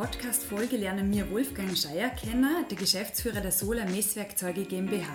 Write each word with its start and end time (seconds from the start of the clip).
Podcast-Folge 0.00 0.78
lernen 0.78 1.12
wir 1.12 1.30
Wolfgang 1.30 1.76
Scheier 1.76 2.08
kennen, 2.08 2.64
der 2.70 2.78
Geschäftsführer 2.78 3.42
der 3.42 3.52
Sola 3.52 3.84
Messwerkzeuge 3.84 4.64
GmbH. 4.64 5.14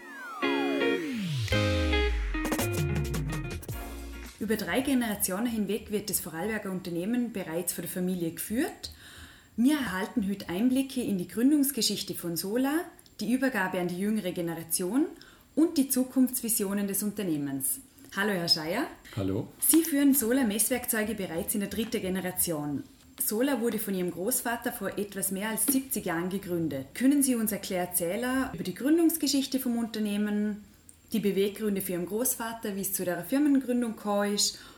Über 4.39 4.55
drei 4.57 4.81
Generationen 4.81 5.47
hinweg 5.47 5.89
wird 5.89 6.11
das 6.11 6.19
Vorarlberger 6.19 6.69
Unternehmen 6.69 7.33
bereits 7.33 7.73
von 7.73 7.81
der 7.81 7.89
Familie 7.89 8.29
geführt. 8.29 8.93
Wir 9.57 9.79
erhalten 9.79 10.29
heute 10.29 10.49
Einblicke 10.49 11.01
in 11.01 11.17
die 11.17 11.27
Gründungsgeschichte 11.27 12.13
von 12.13 12.37
Sola, 12.37 12.81
die 13.21 13.33
Übergabe 13.33 13.79
an 13.79 13.87
die 13.87 13.97
jüngere 13.97 14.33
Generation 14.33 15.07
und 15.55 15.79
die 15.79 15.89
Zukunftsvisionen 15.89 16.87
des 16.87 17.01
Unternehmens. 17.01 17.79
Hallo 18.15 18.33
Herr 18.33 18.47
Scheier. 18.47 18.85
Hallo. 19.15 19.47
Sie 19.67 19.81
führen 19.81 20.13
Sola 20.13 20.43
Messwerkzeuge 20.43 21.15
bereits 21.15 21.55
in 21.55 21.61
der 21.61 21.69
dritten 21.69 22.01
Generation. 22.01 22.83
Sola 23.19 23.61
wurde 23.61 23.79
von 23.79 23.95
Ihrem 23.95 24.11
Großvater 24.11 24.71
vor 24.71 24.97
etwas 24.97 25.31
mehr 25.31 25.49
als 25.49 25.65
70 25.67 26.05
Jahren 26.05 26.29
gegründet. 26.29 26.87
Können 26.93 27.23
Sie 27.23 27.35
uns 27.35 27.51
erklären, 27.51 27.87
erzählen 27.87 28.49
über 28.53 28.63
die 28.63 28.75
Gründungsgeschichte 28.75 29.59
vom 29.59 29.77
Unternehmen, 29.77 30.63
die 31.13 31.19
Beweggründe 31.19 31.81
für 31.81 31.93
Ihren 31.93 32.05
Großvater, 32.05 32.75
wie 32.75 32.81
es 32.81 32.93
zu 32.93 33.05
der 33.05 33.23
Firmengründung 33.23 33.95
kam 33.95 34.35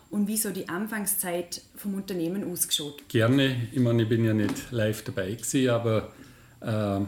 und 0.09 0.27
wie 0.27 0.37
so 0.37 0.51
die 0.51 0.69
Anfangszeit 0.69 1.61
vom 1.75 1.95
Unternehmen 1.95 2.49
ausgeschaut? 2.49 3.09
Gerne. 3.09 3.67
Ich 3.71 3.79
meine, 3.79 4.03
ich 4.03 4.09
bin 4.09 4.23
ja 4.23 4.33
nicht 4.33 4.71
live 4.71 5.03
dabei 5.03 5.31
gewesen, 5.31 5.69
aber 5.69 6.11
äh, 6.61 6.99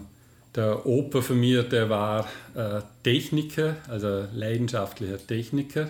der 0.55 0.85
Opa 0.85 1.21
von 1.21 1.39
mir, 1.39 1.63
der 1.63 1.89
war 1.89 2.27
äh, 2.55 2.81
Techniker, 3.03 3.77
also 3.87 4.25
leidenschaftlicher 4.33 5.25
Techniker 5.25 5.89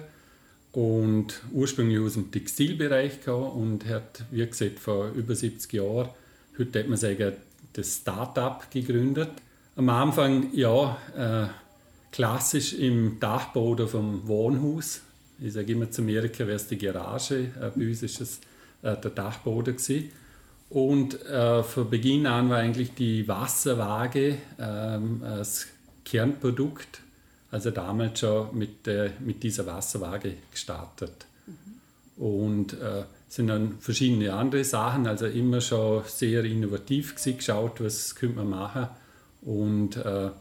und 0.71 1.41
ursprünglich 1.51 1.99
aus 1.99 2.13
dem 2.13 2.31
Textilbereich 2.31 3.21
kam 3.21 3.43
und 3.43 3.87
hat, 3.87 4.23
wie 4.31 4.45
gesagt, 4.45 4.79
vor 4.79 5.09
über 5.09 5.35
70 5.35 5.73
Jahren, 5.73 6.09
heute 6.57 6.79
hat 6.79 6.87
man 6.87 6.97
sagen, 6.97 7.33
das 7.73 7.97
Start-up 7.97 8.69
gegründet. 8.71 9.29
Am 9.75 9.89
Anfang, 9.89 10.53
ja, 10.53 10.97
äh, 11.17 11.47
klassisch 12.11 12.73
im 12.73 13.19
Dachbau 13.19 13.75
vom 13.87 14.27
Wohnhaus. 14.27 15.01
Ich 15.39 15.53
sage 15.53 15.71
immer, 15.71 15.89
zu 15.89 16.01
Amerika 16.01 16.39
wäre 16.39 16.57
es 16.57 16.67
die 16.67 16.77
Garage, 16.77 17.51
äh, 17.59 17.71
bei 17.75 17.87
uns 17.87 18.03
ist 18.03 18.21
es 18.21 18.39
äh, 18.81 18.95
der 18.97 19.11
Dachboden 19.11 19.75
gewesen. 19.75 20.11
Und 20.69 21.25
äh, 21.25 21.63
von 21.63 21.89
Beginn 21.89 22.27
an 22.27 22.49
war 22.49 22.57
eigentlich 22.57 22.93
die 22.93 23.27
Wasserwaage 23.27 24.37
ähm, 24.59 25.21
das 25.21 25.67
Kernprodukt 26.05 27.01
also 27.51 27.71
damals 27.71 28.19
schon 28.19 28.57
mit, 28.57 28.87
äh, 28.87 29.11
mit 29.19 29.43
dieser 29.43 29.65
Wasserwaage 29.65 30.35
gestartet. 30.51 31.25
Mhm. 31.47 32.23
Und 32.23 32.73
äh, 32.73 33.03
sind 33.27 33.47
dann 33.47 33.79
verschiedene 33.79 34.33
andere 34.33 34.63
Sachen, 34.63 35.07
also 35.07 35.25
immer 35.27 35.61
schon 35.61 36.03
sehr 36.05 36.43
innovativ 36.43 37.15
gewesen, 37.15 37.37
geschaut, 37.37 37.81
was 37.81 38.15
könnte 38.15 38.37
man 38.37 38.49
machen. 38.49 38.87
Und 39.41 39.97
äh, 39.97 40.31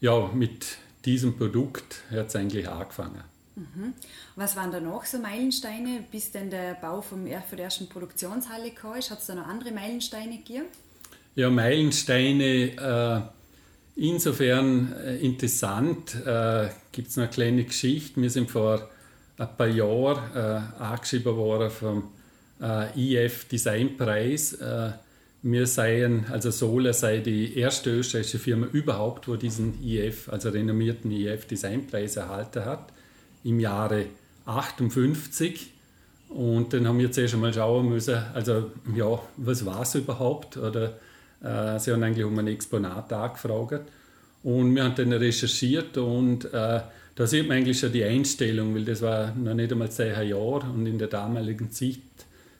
ja, 0.00 0.30
mit 0.34 0.78
diesem 1.04 1.36
Produkt 1.36 2.02
hat 2.10 2.28
es 2.28 2.36
eigentlich 2.36 2.68
angefangen. 2.68 3.22
Mhm. 3.56 3.92
Was 4.36 4.56
waren 4.56 4.72
da 4.72 4.80
noch 4.80 5.04
so 5.04 5.18
Meilensteine, 5.18 6.04
bis 6.10 6.32
denn 6.32 6.50
der 6.50 6.74
Bau 6.74 7.00
vom, 7.02 7.26
von 7.26 7.56
der 7.56 7.64
ersten 7.66 7.88
Produktionshalle 7.88 8.72
kam? 8.72 8.94
Hat 8.94 9.18
es 9.20 9.26
da 9.26 9.34
noch 9.34 9.46
andere 9.46 9.70
Meilensteine 9.70 10.38
gegeben? 10.38 10.66
Ja, 11.36 11.50
Meilensteine 11.50 12.76
äh, 12.76 13.33
Insofern 13.96 14.92
äh, 14.92 15.16
interessant, 15.18 16.16
äh, 16.26 16.68
gibt 16.90 17.08
es 17.08 17.18
eine 17.18 17.28
kleine 17.28 17.64
Geschichte. 17.64 18.20
Wir 18.20 18.30
sind 18.30 18.50
vor 18.50 18.88
ein 19.38 19.56
paar 19.56 19.68
Jahren 19.68 20.34
äh, 20.34 20.82
angeschrieben 20.82 21.36
worden 21.36 21.70
vom 21.70 22.10
äh, 22.60 22.98
IF 22.98 23.46
Designpreis. 23.46 24.54
Äh, 24.54 24.92
wir 25.42 25.66
seien, 25.66 26.24
also 26.30 26.50
Sola 26.50 26.92
sei 26.92 27.18
die 27.18 27.56
erste 27.56 27.90
österreichische 27.90 28.38
Firma 28.38 28.66
überhaupt, 28.66 29.28
wo 29.28 29.36
diesen 29.36 29.84
IF, 29.84 30.28
also 30.28 30.48
renommierten 30.48 31.10
IF 31.10 31.46
Designpreis 31.46 32.16
erhalten 32.16 32.64
hat, 32.64 32.92
im 33.44 33.60
Jahre 33.60 34.06
58. 34.46 35.70
Und 36.30 36.72
dann 36.72 36.88
haben 36.88 36.98
wir 36.98 37.12
zuerst 37.12 37.34
einmal 37.34 37.52
schauen 37.52 37.90
müssen, 37.90 38.16
also 38.32 38.72
ja, 38.96 39.20
was 39.36 39.64
war 39.64 39.82
es 39.82 39.94
überhaupt? 39.94 40.56
Oder 40.56 40.94
äh, 41.44 41.78
sie 41.78 41.92
haben 41.92 42.02
eigentlich 42.02 42.24
um 42.24 42.38
ein 42.38 42.46
Exponat 42.48 43.12
angefragt. 43.12 43.90
Und 44.42 44.74
wir 44.74 44.84
haben 44.84 44.94
dann 44.94 45.12
recherchiert 45.12 45.96
und 45.96 46.46
äh, 46.52 46.80
da 47.16 47.26
sieht 47.26 47.48
man 47.48 47.58
eigentlich 47.58 47.78
schon 47.78 47.92
die 47.92 48.04
Einstellung, 48.04 48.74
weil 48.74 48.84
das 48.84 49.00
war 49.00 49.34
noch 49.34 49.54
nicht 49.54 49.72
einmal 49.72 49.90
zehn 49.90 50.28
Jahre 50.28 50.66
und 50.74 50.86
in 50.86 50.98
der 50.98 51.08
damaligen 51.08 51.70
Zeit 51.70 51.98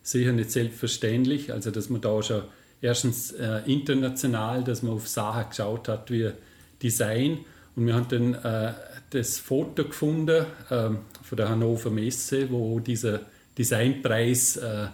sicher 0.03 0.33
nicht 0.33 0.51
selbstverständlich. 0.51 1.53
Also, 1.53 1.71
dass 1.71 1.91
man 1.91 2.01
da 2.01 2.23
schon 2.23 2.43
erstens 2.81 3.33
äh, 3.33 3.61
international, 3.67 4.63
dass 4.63 4.83
man 4.83 4.93
auf 4.93 5.09
Sachen 5.09 5.49
geschaut 5.49 5.89
hat 5.89 6.11
wie 6.11 6.31
Design. 6.83 7.39
Und 7.75 7.87
wir 7.87 7.95
haben 7.95 8.09
dann 8.09 8.35
äh, 8.35 8.73
das 9.11 9.39
Foto 9.39 9.85
gefunden 9.85 10.47
äh, 10.71 10.91
von 11.23 11.37
der 11.37 11.49
Hannover 11.49 11.91
Messe, 11.91 12.51
wo 12.51 12.79
dieser 12.81 13.21
Designpreis 13.59 14.57
äh, 14.57 14.87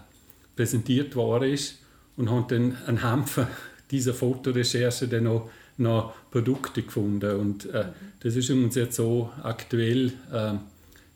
präsentiert 0.56 1.16
worden 1.16 1.52
ist 1.52 1.78
und 2.16 2.30
haben 2.30 2.46
dann 2.48 2.76
anhand 2.86 3.28
von 3.28 3.46
dieser 3.90 4.14
Fotorecherche 4.14 5.08
dann 5.08 5.24
noch, 5.24 5.50
noch 5.78 6.14
Produkte 6.30 6.82
gefunden. 6.82 7.36
Und 7.36 7.66
äh, 7.66 7.86
das 8.20 8.36
ist 8.36 8.50
uns 8.50 8.74
jetzt 8.74 8.96
so 8.96 9.30
aktuell 9.42 10.12
äh, 10.32 10.54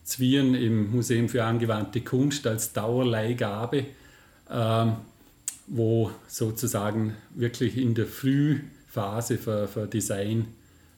Zwien 0.03 0.53
im 0.53 0.91
Museum 0.91 1.29
für 1.29 1.43
angewandte 1.43 2.01
Kunst 2.01 2.45
als 2.47 2.73
Dauerleihgabe, 2.73 3.85
äh, 4.49 4.85
wo 5.67 6.11
sozusagen 6.27 7.15
wirklich 7.33 7.77
in 7.77 7.95
der 7.95 8.05
Frühphase 8.05 9.37
für, 9.37 9.67
für 9.67 9.87
Design 9.87 10.47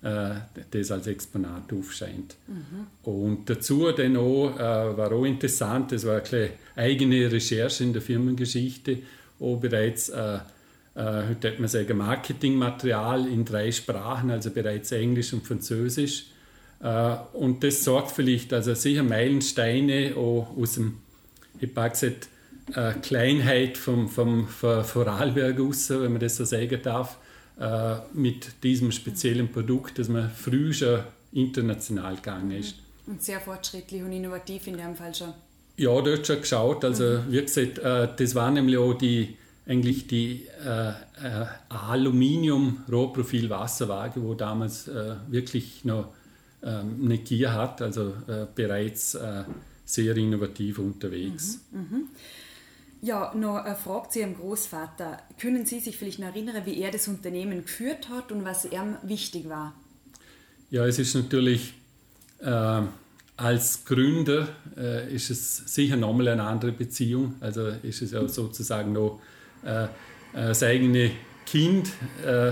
äh, 0.02 0.36
das 0.72 0.92
als 0.92 1.08
Exponat 1.08 1.74
aufscheint. 1.74 2.36
Mhm. 2.48 2.88
Und 3.10 3.50
dazu 3.50 3.92
dann 3.92 4.18
auch, 4.18 4.56
äh, 4.56 4.98
war 4.98 5.12
auch 5.12 5.26
interessant, 5.26 5.92
das 5.92 6.06
war 6.06 6.22
eine 6.32 6.50
eigene 6.76 7.32
Recherche 7.32 7.84
in 7.84 7.94
der 7.94 8.02
Firmengeschichte, 8.02 9.00
auch 9.40 9.58
bereits 9.58 10.12
äh, 10.98 11.00
äh, 11.00 11.28
heute 11.30 11.52
hat 11.52 11.60
man 11.60 11.70
sagen, 11.70 11.98
Marketingmaterial 11.98 13.28
in 13.28 13.46
drei 13.46 13.72
Sprachen, 13.72 14.32
also 14.32 14.50
bereits 14.50 14.92
Englisch 14.92 15.32
und 15.32 15.46
Französisch. 15.46 16.26
Äh, 16.82 17.16
und 17.34 17.64
das 17.64 17.84
sorgt 17.84 18.12
vielleicht, 18.12 18.52
also 18.52 18.74
sicher 18.74 19.04
Meilensteine 19.04 20.16
aus 20.16 20.74
dem, 20.74 20.98
ich 21.60 21.76
habe 21.76 21.90
gesagt, 21.92 22.30
äh, 22.74 22.94
Kleinheit 22.94 23.78
vom, 23.78 24.10
vom 24.10 24.48
Vorarlberg 24.48 25.60
aus, 25.60 25.90
wenn 25.92 26.14
man 26.14 26.20
das 26.20 26.36
so 26.36 26.46
sagen 26.46 26.80
darf, 26.82 27.18
mit 28.14 28.62
diesem 28.62 28.92
speziellen 28.92 29.52
Produkt, 29.52 29.98
dass 29.98 30.10
man 30.10 30.30
früh 30.30 30.72
schon 30.74 31.00
international 31.32 32.18
gegangen 32.18 32.52
ist. 32.52 32.76
Und 33.08 33.24
sehr 33.24 33.40
fortschrittlich 33.40 34.04
und 34.04 34.12
innovativ 34.12 34.68
in 34.68 34.78
dem 34.78 34.96
Fall 34.96 35.16
schon. 35.16 35.34
Ja, 35.76 36.00
dort 36.00 36.28
schon 36.28 36.40
geschaut. 36.40 36.86
Also, 36.86 37.04
mhm. 37.04 37.32
wie 37.32 37.42
gesagt, 37.42 37.80
das 37.80 38.36
war 38.36 38.52
nämlich 38.52 38.78
auch 38.78 38.94
die, 38.94 39.38
eigentlich 39.68 40.08
die 40.08 40.48
äh, 40.66 40.90
äh, 40.90 40.94
Aluminium-Rohprofil-Wasserwaage, 41.70 44.24
wo 44.24 44.34
damals 44.34 44.88
äh, 44.88 45.16
wirklich 45.28 45.84
noch 45.84 46.14
ähm, 46.64 47.02
eine 47.04 47.18
Gier 47.18 47.52
hat, 47.54 47.82
also 47.82 48.14
äh, 48.28 48.46
bereits 48.56 49.16
äh, 49.16 49.44
sehr 49.86 50.16
innovativ 50.16 50.80
unterwegs. 50.80 51.60
Mhm, 51.72 51.82
mh. 51.82 52.00
Ja, 53.00 53.32
noch 53.36 53.58
eine 53.58 53.76
Frage 53.76 54.10
zu 54.10 54.22
Ihrem 54.22 54.38
Großvater. 54.38 55.22
Können 55.40 55.68
Sie 55.68 55.80
sich 55.80 55.98
vielleicht 55.98 56.18
noch 56.18 56.30
erinnern, 56.30 56.64
wie 56.66 56.82
er 56.82 56.90
das 56.90 57.08
Unternehmen 57.08 57.62
geführt 57.62 58.10
hat 58.10 58.32
und 58.32 58.44
was 58.44 58.66
ihm 58.66 58.98
wichtig 59.04 59.48
war? 59.50 59.76
Ja, 60.72 60.84
es 60.88 60.98
ist 60.98 61.14
natürlich 61.14 61.76
äh, 62.40 62.82
als 63.38 63.86
Gründer 63.86 64.48
ist 65.12 65.30
es 65.30 65.58
sicher 65.58 65.96
nochmal 65.96 66.30
eine 66.30 66.44
andere 66.44 66.72
Beziehung. 66.72 67.36
Also 67.40 67.68
ist 67.68 68.02
es 68.02 68.10
ja 68.10 68.28
sozusagen 68.28 68.94
noch 68.94 69.20
äh, 69.20 69.22
äh, 69.22 69.22
das 70.34 70.64
eigene 70.64 71.12
Kind. 71.46 71.92
Äh, 72.26 72.52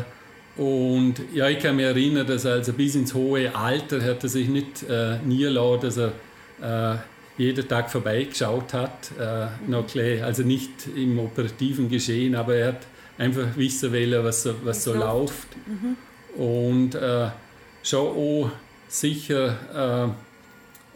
und 0.59 1.15
ja, 1.33 1.49
ich 1.49 1.59
kann 1.59 1.75
mich 1.75 1.85
erinnern, 1.85 2.25
dass 2.25 2.45
er 2.45 2.53
also 2.53 2.73
bis 2.73 2.95
ins 2.95 3.13
hohe 3.13 3.53
Alter 3.53 4.01
hat 4.01 4.23
er 4.23 4.29
sich 4.29 4.47
nicht 4.47 4.83
äh, 4.83 5.17
niederlassen, 5.19 5.81
dass 5.81 5.97
er 5.97 6.93
äh, 6.95 6.97
jeden 7.37 7.67
Tag 7.67 7.91
vorbeigeschaut 7.91 8.73
hat. 8.73 9.11
Äh, 9.19 9.47
noch 9.69 9.85
gleich, 9.85 10.23
also 10.23 10.43
nicht 10.43 10.87
im 10.95 11.19
operativen 11.19 11.89
Geschehen, 11.89 12.35
aber 12.35 12.55
er 12.55 12.67
hat 12.69 12.87
einfach 13.17 13.47
wissen 13.55 13.91
wollen, 13.91 14.23
was, 14.23 14.47
was 14.63 14.83
so 14.83 14.93
läuft. 14.93 15.47
Mhm. 15.67 16.41
Und 16.41 16.95
äh, 16.95 17.29
schon 17.83 18.07
auch 18.07 18.51
sicher 18.87 20.13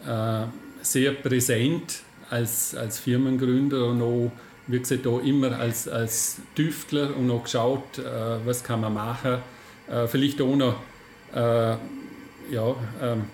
äh, 0.06 0.10
äh, 0.10 0.46
sehr 0.80 1.12
präsent 1.12 2.00
als, 2.30 2.74
als 2.74 2.98
Firmengründer 2.98 3.86
und 3.86 4.00
auch 4.00 4.32
wie 4.70 4.78
gesagt, 4.78 5.06
da 5.06 5.18
immer 5.20 5.58
als, 5.58 5.88
als 5.88 6.38
Tüftler 6.54 7.16
und 7.16 7.26
noch 7.26 7.44
geschaut, 7.44 7.98
äh, 7.98 8.02
was 8.44 8.62
kann 8.62 8.80
man 8.80 8.94
machen. 8.94 9.38
Äh, 9.88 10.06
vielleicht 10.06 10.40
auch 10.40 10.56
noch, 10.56 10.76
äh, 11.34 11.76
ja, 12.52 12.76
ähm, 13.02 13.24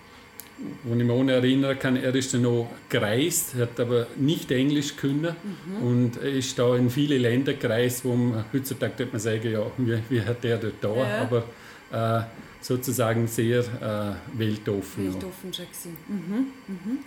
wo 0.85 0.94
ich 0.94 1.05
mich 1.05 1.11
auch 1.11 1.27
erinnern 1.27 1.79
kann, 1.79 1.97
er 1.97 2.15
ist 2.15 2.33
dann 2.33 2.43
noch 2.43 2.71
gereist, 2.88 3.55
hat 3.56 3.79
aber 3.79 4.06
nicht 4.17 4.50
Englisch 4.50 4.97
können 4.97 5.37
mhm. 5.43 5.87
und 5.87 6.17
ist 6.17 6.59
da 6.59 6.75
in 6.77 6.88
viele 6.88 7.19
Länder 7.19 7.53
gereist, 7.53 8.05
wo 8.05 8.15
man 8.15 8.47
heutzutage 8.53 9.06
man 9.12 9.21
sagen, 9.21 9.53
ja, 9.53 9.67
wie, 9.77 9.99
wie 10.09 10.23
hat 10.23 10.43
der 10.43 10.56
dort 10.56 10.75
da, 10.81 10.97
ja. 10.97 11.21
aber 11.21 11.44
äh, 11.93 12.25
sozusagen 12.62 13.27
sehr 13.27 13.61
äh, 13.61 14.39
weltoffen. 14.39 15.12
Weltoffen 15.12 15.53
schon. 15.53 15.97
Mhm. 16.09 16.47
Mhm. 16.67 16.99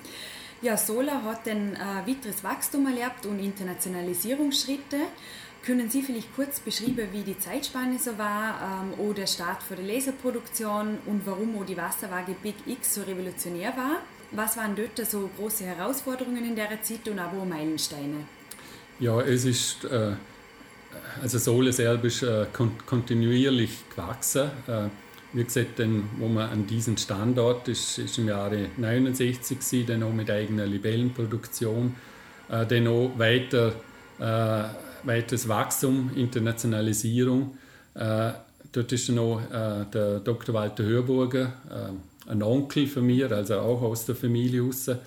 Ja, 0.61 0.75
Sola 0.75 1.23
hat 1.23 1.47
ein 1.47 1.75
äh, 1.75 1.79
weiteres 2.05 2.43
Wachstum 2.43 2.85
erlebt 2.85 3.25
und 3.25 3.39
Internationalisierungsschritte. 3.39 4.97
Können 5.65 5.89
Sie 5.89 6.01
vielleicht 6.01 6.35
kurz 6.35 6.59
beschreiben, 6.59 7.07
wie 7.13 7.21
die 7.21 7.37
Zeitspanne 7.37 7.97
so 7.97 8.17
war 8.17 8.83
ähm, 8.83 8.99
oder 8.99 9.21
der 9.21 9.27
Start 9.27 9.63
für 9.63 9.75
die 9.75 9.89
Laserproduktion 9.89 10.97
und 11.05 11.21
warum 11.25 11.57
auch 11.57 11.65
die 11.65 11.77
Wasserwaage 11.77 12.35
Big 12.43 12.55
X 12.65 12.95
so 12.95 13.03
revolutionär 13.03 13.73
war? 13.77 14.01
Was 14.31 14.57
waren 14.57 14.75
dort 14.75 15.05
so 15.09 15.29
große 15.37 15.63
Herausforderungen 15.63 16.45
in 16.45 16.55
der 16.55 16.81
Zeit 16.81 17.07
und 17.07 17.19
auch 17.19 17.45
Meilensteine? 17.45 18.25
Ja, 18.99 19.21
es 19.21 19.45
ist, 19.45 19.85
äh, 19.85 20.11
also 21.21 21.37
Sohle 21.37 21.71
selber 21.71 22.05
ist 22.05 22.21
äh, 22.21 22.47
kon 22.51 22.71
kontinuierlich 22.85 23.83
gewachsen. 23.89 24.51
Äh, 24.67 24.89
wie 25.33 25.43
gesagt, 25.43 25.79
dann, 25.79 26.09
wo 26.17 26.27
man 26.27 26.49
an 26.49 26.67
diesem 26.67 26.97
Standort 26.97 27.67
ist, 27.67 27.97
ist 27.99 28.17
im 28.17 28.27
Jahre 28.27 28.67
69 28.77 29.85
dann 29.85 30.03
auch 30.03 30.13
mit 30.13 30.29
eigener 30.31 30.65
Libellenproduktion, 30.65 31.95
äh, 32.49 32.65
dann 32.65 32.87
auch 32.87 33.11
weiter 33.17 33.73
äh, 34.19 34.63
weiteres 35.03 35.47
Wachstum, 35.47 36.11
Internationalisierung. 36.15 37.57
Äh, 37.95 38.31
dort 38.71 38.91
ist 38.91 39.09
noch 39.09 39.41
äh, 39.41 39.85
der 39.93 40.19
Dr. 40.19 40.53
Walter 40.53 40.83
Hörburger, 40.83 41.53
äh, 41.69 42.31
ein 42.31 42.43
Onkel 42.43 42.87
von 42.87 43.05
mir, 43.05 43.31
also 43.31 43.55
auch 43.59 43.81
aus 43.81 44.05
der 44.05 44.15
Familie 44.15 44.61
raus, 44.61 44.87
äh, 44.87 44.97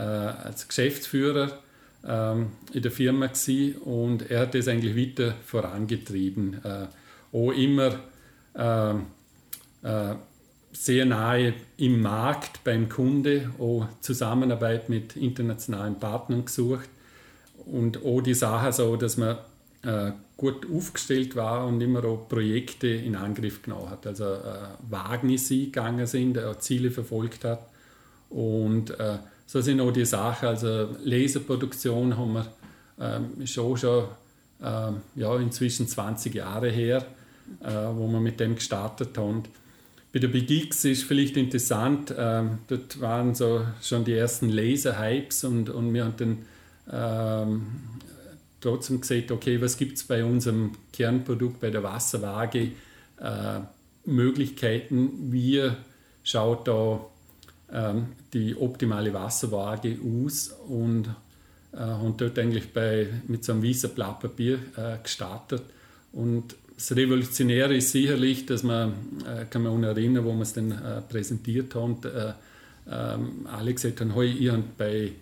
als 0.00 0.66
Geschäftsführer 0.66 1.58
ähm, 2.06 2.52
in 2.72 2.82
der 2.82 2.90
Firma 2.90 3.26
gewesen. 3.26 3.76
und 3.82 4.30
er 4.30 4.40
hat 4.40 4.54
das 4.54 4.68
eigentlich 4.68 4.96
weiter 4.96 5.34
vorangetrieben. 5.44 6.60
Äh, 6.64 6.86
auch 7.32 7.52
immer 7.52 8.00
ähm, 8.56 8.96
äh, 8.96 9.19
sehr 10.72 11.06
nahe 11.06 11.54
im 11.78 12.00
Markt 12.00 12.62
beim 12.64 12.88
Kunde, 12.88 13.50
auch 13.58 13.86
Zusammenarbeit 14.00 14.88
mit 14.88 15.16
internationalen 15.16 15.98
Partnern 15.98 16.44
gesucht 16.44 16.88
und 17.66 18.04
auch 18.04 18.20
die 18.20 18.34
Sache 18.34 18.72
so, 18.72 18.96
dass 18.96 19.16
man 19.16 19.38
äh, 19.82 20.12
gut 20.36 20.66
aufgestellt 20.74 21.36
war 21.36 21.66
und 21.66 21.80
immer 21.80 22.04
auch 22.04 22.28
Projekte 22.28 22.88
in 22.88 23.16
Angriff 23.16 23.62
genommen 23.62 23.90
hat. 23.90 24.06
Also 24.06 24.24
äh, 24.24 24.68
Wagnisse 24.88 25.56
gegangen 25.56 26.06
sind, 26.06 26.36
äh, 26.36 26.58
Ziele 26.58 26.90
verfolgt 26.90 27.44
hat. 27.44 27.66
Und 28.30 28.98
äh, 28.98 29.18
so 29.46 29.60
sind 29.60 29.80
auch 29.80 29.90
die 29.90 30.04
Sachen, 30.04 30.48
also 30.48 30.88
Laserproduktion 31.02 32.16
haben 32.16 32.32
wir 32.34 32.46
ähm, 33.00 33.46
schon 33.46 33.76
schon 33.76 34.04
ähm, 34.62 35.00
ja, 35.16 35.36
inzwischen 35.36 35.88
20 35.88 36.34
Jahre 36.34 36.70
her, 36.70 37.04
äh, 37.62 37.68
wo 37.92 38.06
wir 38.08 38.20
mit 38.20 38.38
dem 38.38 38.54
gestartet 38.54 39.16
haben. 39.18 39.42
Bei 40.12 40.18
der 40.18 40.28
Big 40.28 40.50
ist 40.50 41.04
vielleicht 41.04 41.36
interessant, 41.36 42.12
ähm, 42.18 42.58
dort 42.66 43.00
waren 43.00 43.34
so 43.34 43.64
schon 43.80 44.04
die 44.04 44.14
ersten 44.14 44.48
Laser-Hypes 44.48 45.44
und, 45.44 45.70
und 45.70 45.94
wir 45.94 46.04
haben 46.04 46.14
dann 46.16 46.38
ähm, 46.92 47.66
trotzdem 48.60 49.00
gesagt, 49.00 49.30
okay, 49.30 49.60
was 49.60 49.76
gibt 49.76 49.98
es 49.98 50.04
bei 50.04 50.24
unserem 50.24 50.72
Kernprodukt, 50.92 51.60
bei 51.60 51.70
der 51.70 51.84
Wasserwaage, 51.84 52.72
äh, 53.20 53.60
Möglichkeiten, 54.04 55.30
wie 55.30 55.70
schaut 56.24 56.66
da 56.66 57.06
ähm, 57.72 58.08
die 58.32 58.56
optimale 58.56 59.14
Wasserwaage 59.14 59.96
aus 60.02 60.48
und 60.68 61.08
äh, 61.72 61.76
haben 61.78 62.16
dort 62.16 62.38
eigentlich 62.38 62.72
bei, 62.72 63.08
mit 63.28 63.44
so 63.44 63.52
einem 63.52 63.62
weißen 63.62 63.90
Blatt 63.90 64.20
Papier 64.20 64.58
äh, 64.76 64.98
gestartet. 65.02 65.62
Und 66.12 66.56
das 66.80 66.96
Revolutionäre 66.96 67.76
ist 67.76 67.92
sicherlich, 67.92 68.46
dass 68.46 68.62
man, 68.62 68.94
äh, 69.26 69.44
kann 69.50 69.62
man 69.62 69.84
auch 69.84 69.88
erinnern, 69.88 70.24
wo 70.24 70.32
wir 70.32 70.40
es 70.40 70.54
dann 70.54 70.70
äh, 70.70 71.02
präsentiert 71.02 71.74
haben, 71.74 71.98
äh, 72.04 72.32
ähm, 72.90 73.46
alle 73.52 73.74
gesagt 73.74 74.00
haben, 74.00 74.14
hey, 74.14 74.32
ihr 74.32 74.64
bei 74.78 75.12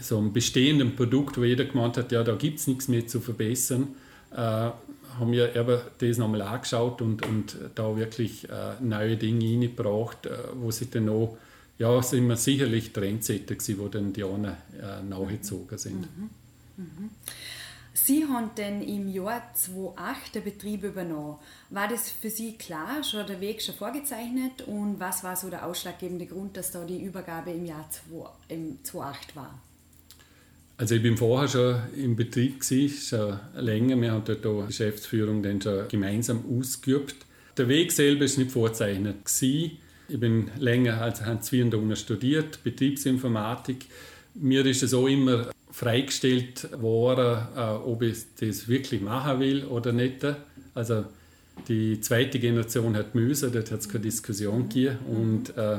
so 0.00 0.18
einem 0.18 0.32
bestehenden 0.32 0.96
Produkt, 0.96 1.38
wo 1.38 1.44
jeder 1.44 1.64
gemeint 1.64 1.96
hat, 1.96 2.10
ja, 2.10 2.24
da 2.24 2.34
gibt 2.34 2.58
es 2.58 2.66
nichts 2.66 2.88
mehr 2.88 3.06
zu 3.06 3.20
verbessern, 3.20 3.88
äh, 4.32 4.36
haben 4.36 5.32
wir 5.32 5.54
aber 5.54 5.82
das 5.98 6.18
nochmal 6.18 6.42
angeschaut 6.42 7.00
und, 7.02 7.24
und 7.24 7.56
da 7.76 7.96
wirklich 7.96 8.48
äh, 8.48 8.74
neue 8.80 9.16
Dinge 9.16 9.44
reingebracht, 9.44 10.26
äh, 10.26 10.30
wo 10.54 10.72
sich 10.72 10.90
dann 10.90 11.08
auch, 11.08 11.38
ja, 11.78 12.02
sind 12.02 12.26
wir 12.26 12.36
sicherlich 12.36 12.92
Trendsetter 12.92 13.54
gewesen, 13.54 13.78
wo 13.78 13.86
dann 13.86 14.12
die 14.12 14.24
anderen 14.24 14.56
äh, 14.80 15.02
nachgezogen 15.08 15.78
sind. 15.78 16.00
Mhm. 16.00 16.30
Mhm. 16.76 17.10
Sie 18.04 18.24
haben 18.24 18.50
dann 18.56 18.82
im 18.82 19.08
Jahr 19.08 19.42
2008 19.54 20.34
den 20.34 20.44
Betrieb 20.44 20.84
übernommen. 20.84 21.36
War 21.68 21.86
das 21.86 22.10
für 22.10 22.30
Sie 22.30 22.56
klar, 22.56 23.04
schon 23.04 23.26
der 23.26 23.40
Weg 23.40 23.60
schon 23.60 23.74
vorgezeichnet 23.74 24.62
und 24.66 24.98
was 24.98 25.22
war 25.22 25.36
so 25.36 25.50
der 25.50 25.66
ausschlaggebende 25.66 26.26
Grund, 26.26 26.56
dass 26.56 26.70
da 26.70 26.84
die 26.84 27.02
Übergabe 27.02 27.50
im 27.50 27.66
Jahr 27.66 27.88
2008 27.90 29.36
war? 29.36 29.60
Also 30.78 30.94
ich 30.94 31.02
bin 31.02 31.18
vorher 31.18 31.46
schon 31.46 31.76
im 31.94 32.16
Betrieb 32.16 32.60
gewesen, 32.60 32.96
schon 32.96 33.38
länger. 33.54 34.00
Wir 34.00 34.12
haben 34.12 34.24
dort 34.24 34.44
die 34.44 34.66
Geschäftsführung 34.68 35.42
dann 35.42 35.60
schon 35.60 35.86
gemeinsam 35.88 36.42
ausgeübt. 36.58 37.16
Der 37.58 37.68
Weg 37.68 37.92
selber 37.92 38.24
ist 38.24 38.38
nicht 38.38 38.50
vorzeichnet 38.50 39.26
gewesen. 39.26 39.76
Ich 40.08 40.18
bin 40.18 40.50
länger 40.58 41.02
als 41.02 41.20
Hans 41.20 41.52
Wierendoner 41.52 41.96
studiert, 41.96 42.64
Betriebsinformatik. 42.64 43.86
Mir 44.34 44.64
ist 44.64 44.82
es 44.82 44.94
auch 44.94 45.06
immer 45.06 45.50
freigestellt 45.72 46.68
worden, 46.80 47.46
äh, 47.56 47.60
ob 47.60 48.02
ich 48.02 48.18
das 48.40 48.68
wirklich 48.68 49.00
machen 49.00 49.40
will 49.40 49.64
oder 49.64 49.92
nicht. 49.92 50.26
Also 50.74 51.04
die 51.68 52.00
zweite 52.00 52.38
Generation 52.38 52.96
hat 52.96 53.14
müssen, 53.14 53.52
dort 53.52 53.70
hat 53.70 53.80
es 53.80 53.88
keine 53.88 54.04
Diskussion 54.04 54.68
gegeben. 54.68 54.98
Und 55.06 55.56
äh, 55.56 55.78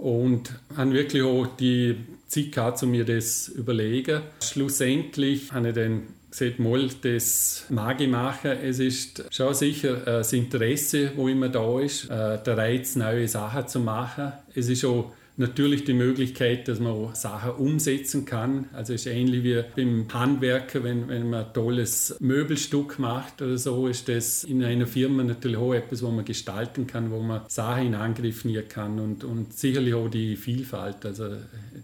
und 0.00 0.54
haben 0.76 0.94
wirklich 0.94 1.22
auch 1.22 1.46
die 1.58 1.96
Zeit 2.26 2.52
gehabt, 2.52 2.82
um 2.82 2.90
mir 2.90 3.04
das 3.04 3.44
zu 3.44 3.52
überlegen. 3.52 4.22
Schlussendlich 4.42 5.52
habe 5.52 5.68
ich 5.68 5.74
dann 5.74 6.02
gesagt, 6.30 6.58
mal, 6.58 6.88
das 7.02 7.66
mag 7.68 8.00
ich 8.00 8.08
machen. 8.08 8.52
Es 8.52 8.78
ist 8.78 9.24
schon 9.30 9.52
sicher 9.52 9.96
das 9.96 10.32
Interesse, 10.32 11.12
wo 11.16 11.28
immer 11.28 11.50
da 11.50 11.80
ist, 11.80 12.04
äh, 12.04 12.42
der 12.42 12.56
Reiz, 12.56 12.96
neue 12.96 13.28
Sachen 13.28 13.68
zu 13.68 13.80
machen. 13.80 14.32
Es 14.54 14.68
ist 14.70 14.84
auch 14.86 15.12
natürlich 15.40 15.84
die 15.84 15.94
Möglichkeit, 15.94 16.68
dass 16.68 16.78
man 16.78 17.14
Sachen 17.14 17.52
umsetzen 17.52 18.26
kann. 18.26 18.68
Also 18.72 18.92
es 18.92 19.06
ist 19.06 19.12
ähnlich 19.12 19.42
wie 19.42 19.62
beim 19.74 20.06
Handwerker, 20.12 20.84
wenn, 20.84 21.08
wenn 21.08 21.30
man 21.30 21.46
ein 21.46 21.52
tolles 21.54 22.14
Möbelstück 22.20 22.98
macht 22.98 23.40
oder 23.42 23.56
so, 23.58 23.88
ist 23.88 24.08
das 24.08 24.44
in 24.44 24.62
einer 24.62 24.86
Firma 24.86 25.24
natürlich 25.24 25.56
auch 25.56 25.72
etwas, 25.72 26.02
wo 26.02 26.10
man 26.10 26.24
gestalten 26.24 26.86
kann, 26.86 27.10
wo 27.10 27.20
man 27.20 27.40
Sachen 27.48 27.86
in 27.86 27.94
Angriff 27.94 28.44
nehmen 28.44 28.68
kann 28.68 29.00
und, 29.00 29.24
und 29.24 29.54
sicherlich 29.54 29.94
auch 29.94 30.08
die 30.08 30.36
Vielfalt. 30.36 31.06
Also 31.06 31.30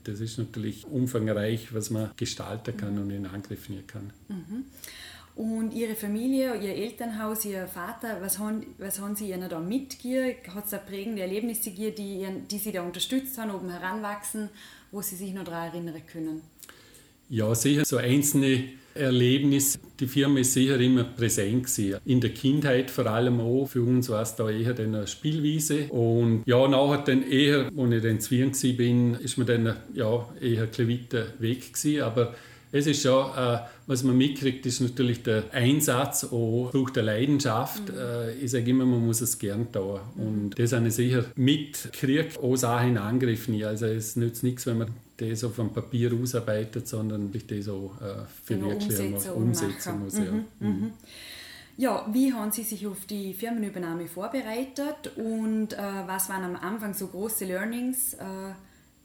das 0.05 0.21
ist 0.21 0.39
natürlich 0.39 0.87
umfangreich, 0.87 1.73
was 1.73 1.91
man 1.91 2.11
gestalten 2.17 2.77
kann 2.77 2.99
und 2.99 3.11
in 3.11 3.27
Angriff 3.27 3.69
nehmen 3.71 3.87
kann. 3.87 4.11
Mhm. 4.29 4.65
Und 5.37 5.75
Ihre 5.75 5.95
Familie, 5.95 6.57
Ihr 6.57 6.75
Elternhaus, 6.75 7.45
Ihr 7.45 7.67
Vater, 7.67 8.17
was 8.23 8.39
haben, 8.39 8.65
was 8.79 8.99
haben 8.99 9.15
Sie 9.15 9.31
Ihnen 9.31 9.49
da 9.51 9.61
mitgegeben? 9.61 10.35
Hat 10.55 10.65
es 10.65 10.71
da 10.71 10.79
prägende 10.79 11.21
Erlebnisse 11.21 11.71
gegeben, 11.71 11.95
die, 11.99 12.27
die 12.51 12.59
Sie 12.59 12.73
da 12.73 12.83
unterstützt 12.83 13.37
haben, 13.37 13.51
oben 13.51 13.69
heranwachsen, 13.69 14.49
wo 14.91 15.03
Sie 15.03 15.15
sich 15.15 15.35
noch 15.35 15.45
daran 15.45 15.69
erinnern 15.69 16.01
können? 16.11 16.41
Ja, 17.29 17.55
sicher 17.55 17.85
so 17.85 17.99
einzelne 17.99 18.65
Erlebnisse. 18.95 19.79
Die 20.01 20.07
Firma 20.07 20.41
ist 20.41 20.55
sicher 20.55 20.81
immer 20.81 21.05
präsent 21.05 21.67
gewesen. 21.67 22.01
In 22.07 22.23
der 22.23 22.31
Kindheit 22.31 22.91
vor 22.91 23.07
allem 23.07 23.41
auch. 23.41 23.67
Für 23.67 23.83
uns 23.83 24.09
war 24.09 24.23
es 24.23 24.37
da 24.37 24.49
eher 24.49 24.79
eine 24.79 25.07
Spielwiese. 25.07 25.89
Und 25.89 26.45
ja, 26.47 26.67
nachher 26.67 27.03
dann 27.05 27.23
eher, 27.31 27.71
als 27.77 27.93
ich 27.93 28.03
dann 28.03 28.21
Zwirn 28.21 28.53
war, 28.55 29.21
ist 29.21 29.37
man 29.37 29.47
dann 29.47 29.77
ja, 29.93 30.29
eher 30.41 30.63
ein 30.63 30.89
weg 31.41 31.75
gewesen. 31.75 32.03
Aber 32.03 32.35
es 32.73 32.87
ist 32.87 33.03
schon, 33.03 33.31
äh, 33.37 33.59
was 33.87 34.03
man 34.03 34.17
mitkriegt, 34.17 34.67
ist 34.67 34.81
natürlich 34.81 35.23
der 35.23 35.45
Einsatz, 35.53 36.25
auch 36.25 36.71
braucht 36.73 36.97
der 36.97 37.05
Leidenschaft. 37.05 37.89
Mhm. 37.89 37.99
Äh, 37.99 38.33
ich 38.35 38.51
sage 38.51 38.71
immer, 38.71 38.85
man 38.85 39.05
muss 39.05 39.21
es 39.21 39.39
gern 39.39 39.71
tun. 39.71 40.01
Mhm. 40.15 40.27
Und 40.27 40.59
das 40.59 40.73
habe 40.73 40.89
ich 40.89 40.95
sicher 40.95 41.25
mitkriegt, 41.37 42.39
auch 42.39 42.57
Sachen 42.57 42.91
in 42.91 42.99
Angriff 42.99 43.49
nehmen. 43.49 43.65
Also 43.65 43.87
es 43.87 44.17
nützt 44.17 44.43
nichts, 44.43 44.67
wenn 44.67 44.79
man 44.79 44.89
das 45.17 45.45
auf 45.45 45.57
dem 45.57 45.73
Papier 45.73 46.13
ausarbeitet, 46.13 46.89
sondern 46.89 47.33
sich 47.33 47.47
das 47.47 47.69
auch 47.69 47.93
äh, 48.01 48.25
verwirklichen 48.45 49.13
muss, 49.13 49.29
umsetzen 49.29 50.01
muss. 50.01 50.19
Ja. 50.19 50.25
Mhm. 50.25 50.45
mhm. 50.59 50.69
mhm. 50.69 50.93
Ja, 51.79 52.09
wie 52.11 52.33
haben 52.33 52.53
Sie 52.53 52.63
sich 52.63 52.87
auf 52.87 53.05
die 53.05 53.35
Firmenübernahme 53.35 54.07
vorbereitet 54.07 55.13
und 55.17 55.75
äh, 55.75 55.77
was 56.07 56.31
waren 56.31 56.43
am 56.43 56.57
Anfang 56.57 56.95
so 56.95 57.07
große 57.07 57.45
Learnings? 57.45 58.15
Äh, 58.15 58.55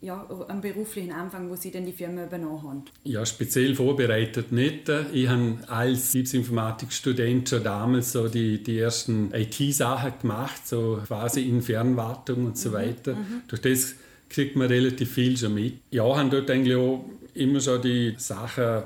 ja, 0.01 0.27
am 0.47 0.61
beruflichen 0.61 1.11
Anfang, 1.11 1.49
wo 1.49 1.55
Sie 1.55 1.69
denn 1.69 1.85
die 1.85 1.91
Firma 1.91 2.25
übernommen 2.25 2.63
haben? 2.63 2.83
Ja, 3.03 3.23
speziell 3.25 3.75
vorbereitet 3.75 4.51
nicht. 4.51 4.89
Ich 5.13 5.27
habe 5.27 5.57
als 5.67 6.07
Betriebsinformatikstudent 6.07 7.49
schon 7.49 7.63
damals 7.63 8.11
so 8.11 8.27
die, 8.27 8.63
die 8.63 8.79
ersten 8.79 9.31
IT-Sachen 9.31 10.13
gemacht, 10.19 10.67
so 10.67 10.99
quasi 11.05 11.47
in 11.47 11.61
Fernwartung 11.61 12.45
und 12.45 12.57
so 12.57 12.69
mhm, 12.69 12.73
weiter. 12.73 13.13
Mhm. 13.13 13.41
Durch 13.47 13.61
das 13.61 13.95
kriegt 14.27 14.55
man 14.55 14.67
relativ 14.67 15.13
viel 15.13 15.37
schon 15.37 15.53
mit. 15.53 15.75
Ja, 15.91 16.03
haben 16.15 16.31
dort 16.31 16.49
eigentlich 16.49 16.75
auch 16.75 17.05
immer 17.35 17.59
schon 17.59 17.81
die 17.83 18.15
Sachen 18.17 18.83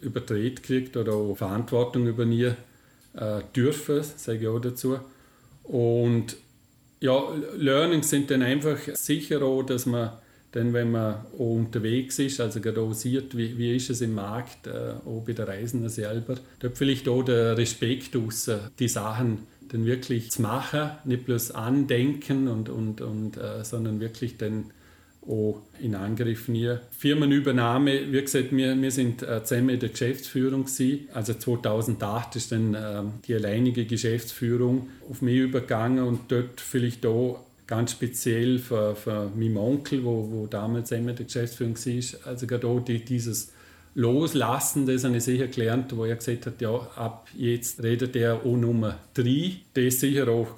überdreht 0.00 0.62
gekriegt 0.62 0.96
oder 0.96 1.12
auch 1.12 1.36
Verantwortung 1.36 2.06
übernehmen 2.06 2.56
äh, 3.14 3.40
dürfen, 3.54 4.02
sage 4.02 4.40
ich 4.40 4.48
auch 4.48 4.58
dazu. 4.58 4.98
Und 5.62 6.36
ja, 7.00 7.22
Learnings 7.56 8.10
sind 8.10 8.30
dann 8.30 8.42
einfach 8.42 8.78
sicher 8.94 9.42
auch, 9.42 9.62
dass 9.62 9.86
man 9.86 10.10
dann, 10.52 10.72
wenn 10.72 10.90
man 10.90 11.24
unterwegs 11.38 12.18
ist, 12.18 12.40
also 12.40 12.60
gerade 12.60 12.92
sieht, 12.94 13.36
wie, 13.36 13.56
wie 13.56 13.76
ist 13.76 13.90
es 13.90 14.00
im 14.00 14.14
Markt, 14.14 14.66
äh, 14.66 14.94
auch 15.06 15.22
bei 15.24 15.32
den 15.32 15.44
Reisenden 15.44 15.88
selber, 15.88 16.36
dort 16.58 16.76
vielleicht 16.76 17.08
auch 17.08 17.22
der 17.22 17.56
Respekt 17.56 18.16
aus, 18.16 18.50
die 18.78 18.88
Sachen 18.88 19.46
dann 19.68 19.86
wirklich 19.86 20.30
zu 20.30 20.42
machen, 20.42 20.90
nicht 21.04 21.24
bloß 21.26 21.52
andenken, 21.52 22.48
und, 22.48 22.68
und, 22.68 23.00
und, 23.00 23.36
äh, 23.36 23.64
sondern 23.64 24.00
wirklich 24.00 24.36
dann 24.36 24.66
auch 25.26 25.60
in 25.78 25.94
Angriff 25.94 26.48
nehmen. 26.48 26.80
Firmenübernahme, 26.90 28.12
wie 28.12 28.20
gesagt, 28.20 28.52
wir, 28.52 28.80
wir 28.80 28.90
sind 28.90 29.22
äh, 29.22 29.44
zusammen 29.44 29.70
in 29.70 29.80
der 29.80 29.90
Geschäftsführung 29.90 30.64
gewesen. 30.64 31.08
Also 31.12 31.34
2008 31.34 32.36
ist 32.36 32.52
dann 32.52 32.74
äh, 32.74 33.02
die 33.26 33.34
alleinige 33.34 33.84
Geschäftsführung 33.84 34.88
auf 35.08 35.22
mich 35.22 35.36
übergegangen 35.36 36.04
und 36.04 36.32
dort 36.32 36.60
vielleicht 36.60 37.04
auch 37.06 37.44
ganz 37.70 37.92
speziell 37.92 38.58
für, 38.58 38.96
für 38.96 39.30
meinen 39.34 39.56
Onkel, 39.56 40.04
wo, 40.04 40.28
wo 40.30 40.46
damals 40.48 40.90
immer 40.90 41.12
der 41.12 41.26
Geschäftsführung 41.26 41.76
war, 41.76 42.28
also 42.28 42.46
gerade 42.46 42.66
auch 42.66 42.80
die, 42.80 43.04
dieses 43.04 43.52
Loslassen, 43.94 44.86
das 44.86 45.04
habe 45.04 45.16
ich 45.16 45.24
sicher 45.24 45.46
gelernt, 45.46 45.96
wo 45.96 46.04
er 46.04 46.16
gesagt 46.16 46.46
hat, 46.46 46.60
ja, 46.60 46.70
ab 46.96 47.28
jetzt 47.36 47.82
redet 47.82 48.16
er 48.16 48.44
auch 48.44 48.56
Nummer 48.56 48.98
3. 49.14 49.52
Das 49.74 50.00
sicher 50.00 50.28
auch 50.28 50.56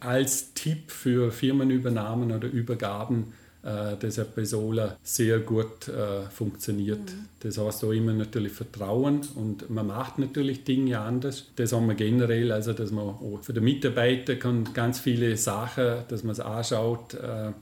als 0.00 0.52
Tipp 0.52 0.90
für 0.90 1.32
Firmenübernahmen 1.32 2.30
oder 2.30 2.48
Übergaben 2.48 3.32
äh, 3.64 3.96
das 3.98 4.18
hat 4.18 4.34
bei 4.34 4.44
Sola 4.44 4.96
sehr 5.02 5.40
gut 5.40 5.88
äh, 5.88 6.28
funktioniert. 6.30 7.00
Mhm. 7.00 7.26
Das 7.40 7.56
heißt 7.58 7.84
auch 7.84 7.92
immer 7.92 8.12
natürlich 8.12 8.52
Vertrauen 8.52 9.22
und 9.34 9.70
man 9.70 9.86
macht 9.86 10.18
natürlich 10.18 10.64
Dinge 10.64 11.00
anders. 11.00 11.46
Das 11.56 11.72
haben 11.72 11.88
wir 11.88 11.94
generell, 11.94 12.52
also 12.52 12.72
dass 12.72 12.90
man 12.90 13.04
auch 13.04 13.38
für 13.42 13.54
den 13.54 13.64
Mitarbeiter 13.64 14.36
kann 14.36 14.72
ganz 14.74 15.00
viele 15.00 15.36
Sachen, 15.36 16.04
dass 16.08 16.24
man 16.24 16.32
es 16.32 16.40
anschaut, 16.40 17.14
äh, 17.14 17.52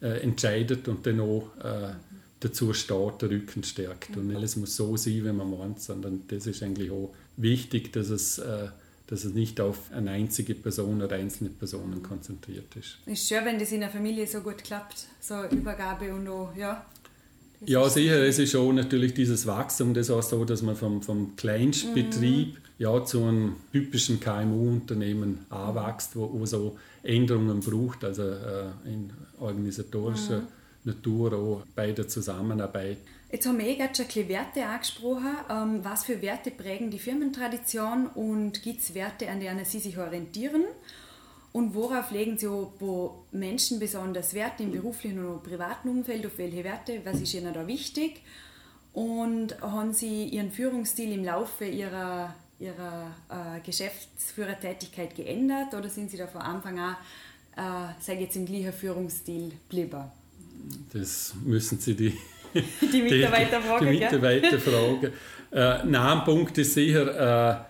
äh, 0.00 0.22
entscheidet 0.22 0.88
und 0.88 1.06
dann 1.06 1.20
auch 1.20 1.50
äh, 1.62 1.94
dazu 2.40 2.72
steht, 2.72 3.20
der 3.20 3.30
Rücken 3.30 3.62
stärkt. 3.62 4.16
Mhm. 4.16 4.30
Und 4.30 4.36
alles 4.36 4.56
muss 4.56 4.74
so 4.74 4.96
sein, 4.96 5.24
wie 5.24 5.32
man 5.32 5.50
meint, 5.50 5.80
sondern 5.80 6.22
das 6.28 6.46
ist 6.46 6.62
eigentlich 6.62 6.90
auch 6.90 7.12
wichtig, 7.36 7.92
dass 7.92 8.08
es 8.08 8.38
äh, 8.38 8.68
dass 9.12 9.24
es 9.24 9.34
nicht 9.34 9.60
auf 9.60 9.92
eine 9.92 10.12
einzige 10.12 10.54
Person 10.54 11.02
oder 11.02 11.16
einzelne 11.16 11.50
Personen 11.50 12.02
konzentriert 12.02 12.74
ist. 12.76 12.96
Ist 13.04 13.28
schön, 13.28 13.44
wenn 13.44 13.58
das 13.58 13.70
in 13.70 13.80
der 13.80 13.90
Familie 13.90 14.26
so 14.26 14.40
gut 14.40 14.64
klappt, 14.64 15.04
so 15.20 15.34
Übergabe 15.50 16.14
und 16.14 16.26
auch, 16.28 16.56
ja. 16.56 16.86
Ja, 17.66 17.86
sicher, 17.90 18.24
es 18.26 18.38
ist 18.38 18.52
schon 18.52 18.76
natürlich 18.76 19.12
dieses 19.12 19.46
Wachstum, 19.46 19.92
das 19.92 20.08
heißt 20.08 20.30
so, 20.30 20.46
dass 20.46 20.62
man 20.62 20.76
vom, 20.76 21.02
vom 21.02 21.36
Kleinstbetrieb 21.36 22.54
mhm. 22.54 22.60
ja, 22.78 23.04
zu 23.04 23.22
einem 23.22 23.56
typischen 23.70 24.18
KMU-Unternehmen 24.18 25.40
anwächst, 25.50 26.16
wo, 26.16 26.32
wo 26.32 26.46
so 26.46 26.78
Änderungen 27.02 27.60
braucht, 27.60 28.04
also 28.04 28.22
äh, 28.22 28.70
in 28.86 29.12
organisatorischer 29.38 30.38
mhm. 30.38 30.46
Natur 30.84 31.34
auch 31.34 31.62
bei 31.74 31.92
der 31.92 32.08
Zusammenarbeit. 32.08 32.96
Jetzt 33.32 33.46
haben 33.46 33.58
wir 33.58 33.66
eh 33.66 33.76
gerade 33.76 33.94
schon 33.94 34.04
ein 34.04 34.08
bisschen 34.08 34.28
Werte 34.28 34.66
angesprochen. 34.66 35.34
Ähm, 35.48 35.80
was 35.82 36.04
für 36.04 36.20
Werte 36.20 36.50
prägen 36.50 36.90
die 36.90 36.98
Firmentradition 36.98 38.06
und 38.08 38.62
gibt 38.62 38.82
es 38.82 38.94
Werte, 38.94 39.30
an 39.30 39.40
denen 39.40 39.64
Sie 39.64 39.78
sich 39.78 39.96
orientieren? 39.96 40.64
Und 41.52 41.74
worauf 41.74 42.10
legen 42.10 42.36
Sie 42.36 42.46
wo 42.46 43.24
Menschen 43.32 43.78
besonders 43.78 44.34
Wert 44.34 44.60
im 44.60 44.70
beruflichen 44.70 45.24
und 45.24 45.42
privaten 45.42 45.88
Umfeld? 45.88 46.26
Auf 46.26 46.36
welche 46.36 46.62
Werte? 46.62 47.00
Was 47.04 47.22
ist 47.22 47.32
Ihnen 47.32 47.54
da 47.54 47.66
wichtig? 47.66 48.20
Und 48.92 49.58
haben 49.62 49.94
Sie 49.94 50.24
Ihren 50.24 50.52
Führungsstil 50.52 51.12
im 51.12 51.24
Laufe 51.24 51.64
Ihrer, 51.64 52.34
Ihrer 52.60 53.14
äh, 53.30 53.60
Geschäftsführertätigkeit 53.64 55.14
geändert 55.14 55.72
oder 55.72 55.88
sind 55.88 56.10
Sie 56.10 56.18
da 56.18 56.26
von 56.26 56.42
Anfang 56.42 56.78
an, 56.78 56.96
äh, 57.56 57.94
sage 57.98 58.20
jetzt, 58.20 58.36
im 58.36 58.44
gleichen 58.44 58.74
Führungsstil 58.74 59.52
geblieben? 59.70 60.04
Das 60.92 61.32
müssen 61.42 61.78
Sie 61.78 61.96
die 61.96 62.18
die 62.92 63.02
Mitarbeiter 63.02 63.60
fragen. 63.60 63.86
Die, 63.86 63.92
die 63.92 64.04
Mitarbeiter 64.04 64.58
fragen. 64.58 65.12
Äh, 65.54 65.84
nein, 65.84 65.96
ein 65.96 66.24
Punkt 66.24 66.56
ist 66.56 66.72
sicher, 66.72 67.60
äh, 67.60 67.64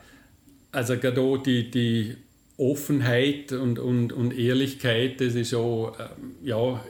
also 0.70 0.96
gerade 0.98 1.42
die, 1.44 1.68
die 1.68 2.16
Offenheit 2.56 3.50
und, 3.50 3.80
und, 3.80 4.12
und 4.12 4.38
Ehrlichkeit, 4.38 5.20
das 5.20 5.34
ist 5.34 5.52
auch, 5.52 5.98
äh, 5.98 6.04
ja, 6.48 6.80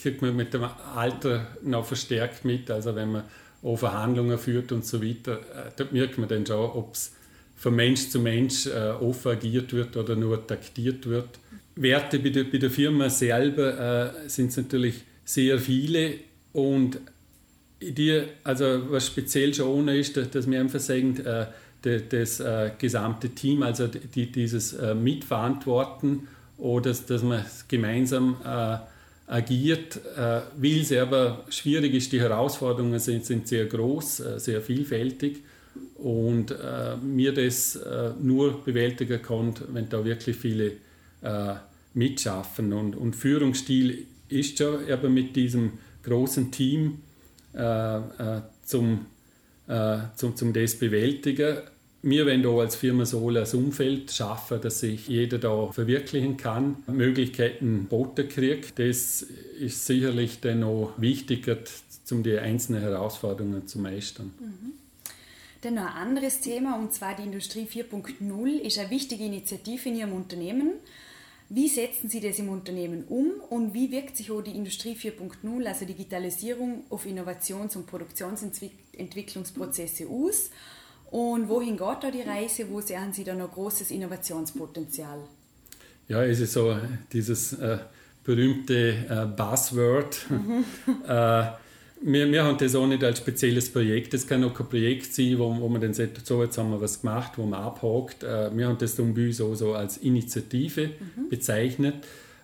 kriegt 0.00 0.22
man 0.22 0.34
mit 0.34 0.54
dem 0.54 0.64
Alter 0.94 1.48
noch 1.62 1.84
verstärkt 1.84 2.44
mit. 2.46 2.70
Also 2.70 2.94
wenn 2.94 3.12
man 3.12 3.24
auch 3.62 3.76
Verhandlungen 3.76 4.38
führt 4.38 4.72
und 4.72 4.86
so 4.86 5.02
weiter, 5.02 5.38
äh, 5.38 5.70
dort 5.76 5.92
merkt 5.92 6.16
man 6.16 6.28
dann 6.28 6.46
schon, 6.46 6.70
ob 6.70 6.94
es 6.94 7.12
von 7.56 7.74
Mensch 7.74 8.08
zu 8.08 8.20
Mensch 8.20 8.66
äh, 8.66 8.90
offen 9.00 9.32
agiert 9.32 9.72
wird 9.72 9.96
oder 9.96 10.14
nur 10.14 10.46
taktiert 10.46 11.06
wird. 11.06 11.40
Werte 11.74 12.20
bei 12.20 12.30
der, 12.30 12.44
bei 12.44 12.58
der 12.58 12.70
Firma 12.70 13.10
selber 13.10 14.14
äh, 14.24 14.28
sind 14.28 14.50
es 14.50 14.56
natürlich 14.56 15.02
sehr 15.24 15.58
viele 15.58 16.14
und 16.52 17.00
die, 17.80 18.22
also 18.44 18.90
was 18.90 19.06
speziell 19.06 19.54
schon 19.54 19.68
ohne 19.68 19.96
ist, 19.96 20.16
dass 20.16 20.50
wir 20.50 20.60
einfach 20.60 20.80
sagen, 20.80 21.18
äh, 21.24 21.46
das 21.82 22.40
äh, 22.40 22.72
gesamte 22.78 23.30
Team, 23.30 23.62
also 23.62 23.86
die, 23.86 24.32
dieses 24.32 24.72
äh, 24.72 24.94
Mitverantworten 24.94 26.26
oder 26.58 26.92
dass, 26.92 27.22
man 27.22 27.44
gemeinsam 27.68 28.36
agiert, 29.28 30.00
weil 30.16 30.80
es 30.80 30.90
aber 30.90 31.44
schwierig 31.50 31.94
ist, 31.94 32.10
die 32.10 32.20
Herausforderungen 32.20 32.98
sind, 32.98 33.24
sind 33.24 33.46
sehr 33.46 33.66
groß, 33.66 34.16
sehr 34.38 34.60
vielfältig. 34.60 35.44
Und 35.98 36.52
mir 37.00 37.32
das 37.32 37.78
nur 38.20 38.64
bewältigen 38.64 39.22
kann, 39.22 39.54
wenn 39.72 39.88
da 39.88 40.04
wirklich 40.04 40.36
viele 40.36 40.72
mitschaffen. 41.94 42.72
Und, 42.72 42.96
und 42.96 43.14
Führungsstil 43.14 44.04
ist 44.28 44.58
schon 44.58 44.90
aber 44.90 45.08
mit 45.08 45.36
diesem 45.36 45.74
großen 46.02 46.50
Team 46.50 46.98
äh, 47.58 47.98
äh, 47.98 48.40
zum, 48.64 49.06
äh, 49.66 49.98
zum, 50.16 50.36
zum 50.36 50.52
das 50.52 50.76
bewältigen. 50.76 51.58
Wir 52.02 52.24
wollen 52.26 52.42
hier 52.42 52.50
als 52.50 52.76
Firma 52.76 53.04
Sola 53.04 53.42
ein 53.42 53.58
Umfeld 53.58 54.12
schaffen, 54.12 54.60
dass 54.60 54.80
sich 54.80 55.08
jeder 55.08 55.38
da 55.38 55.72
verwirklichen 55.72 56.36
kann, 56.36 56.76
Möglichkeiten 56.86 57.86
boten 57.86 58.28
kriegt. 58.28 58.78
Das 58.78 59.22
ist 59.22 59.86
sicherlich 59.86 60.38
dann 60.40 60.62
auch 60.62 60.92
wichtiger, 60.98 61.58
um 62.12 62.22
die 62.22 62.38
einzelnen 62.38 62.82
Herausforderungen 62.82 63.66
zu 63.66 63.80
meistern. 63.80 64.32
Mhm. 64.38 64.72
Dann 65.62 65.74
noch 65.74 65.86
ein 65.86 66.08
anderes 66.08 66.40
Thema, 66.40 66.78
und 66.78 66.92
zwar 66.92 67.16
die 67.16 67.24
Industrie 67.24 67.66
4.0 67.66 68.60
ist 68.60 68.78
eine 68.78 68.90
wichtige 68.90 69.24
Initiative 69.24 69.88
in 69.88 69.96
Ihrem 69.96 70.12
Unternehmen. 70.12 70.74
Wie 71.50 71.68
setzen 71.68 72.10
Sie 72.10 72.20
das 72.20 72.38
im 72.38 72.50
Unternehmen 72.50 73.04
um 73.08 73.30
und 73.48 73.72
wie 73.72 73.90
wirkt 73.90 74.18
sich 74.18 74.30
auch 74.30 74.42
die 74.42 74.54
Industrie 74.54 74.94
4.0, 74.94 75.64
also 75.64 75.86
Digitalisierung, 75.86 76.84
auf 76.90 77.06
Innovations- 77.06 77.74
und 77.74 77.86
Produktionsentwicklungsprozesse 77.86 80.08
aus? 80.08 80.50
Und 81.10 81.48
wohin 81.48 81.78
geht 81.78 82.02
da 82.02 82.10
die 82.10 82.20
Reise? 82.20 82.68
Wo 82.68 82.82
sehen 82.82 83.14
Sie 83.14 83.24
da 83.24 83.34
noch 83.34 83.50
großes 83.50 83.90
Innovationspotenzial? 83.90 85.20
Ja, 86.06 86.22
es 86.22 86.40
ist 86.40 86.52
so 86.52 86.76
dieses 87.12 87.54
äh, 87.54 87.78
berühmte 88.24 89.06
äh, 89.08 89.24
Buzzword. 89.34 90.26
Mhm. 90.28 90.66
äh, 91.08 91.46
wir, 92.00 92.30
wir 92.30 92.44
haben 92.44 92.58
das 92.58 92.74
auch 92.74 92.86
nicht 92.86 93.02
als 93.02 93.18
spezielles 93.18 93.72
Projekt. 93.72 94.14
Das 94.14 94.26
kann 94.26 94.44
auch 94.44 94.54
kein 94.54 94.68
Projekt 94.68 95.14
sein, 95.14 95.38
wo, 95.38 95.54
wo 95.60 95.68
man 95.68 95.80
dann 95.80 95.94
sagt, 95.94 96.26
so 96.26 96.42
jetzt 96.42 96.58
haben 96.58 96.70
wir 96.70 96.80
was 96.80 97.00
gemacht, 97.00 97.32
wo 97.36 97.44
man 97.44 97.60
abhakt. 97.60 98.22
Äh, 98.22 98.56
wir 98.56 98.68
haben 98.68 98.78
das 98.78 98.96
dann 98.96 99.14
bei 99.14 99.26
uns 99.26 99.40
auch 99.40 99.54
so 99.54 99.74
als 99.74 99.98
Initiative 99.98 100.88
mhm. 100.88 101.28
bezeichnet. 101.28 101.94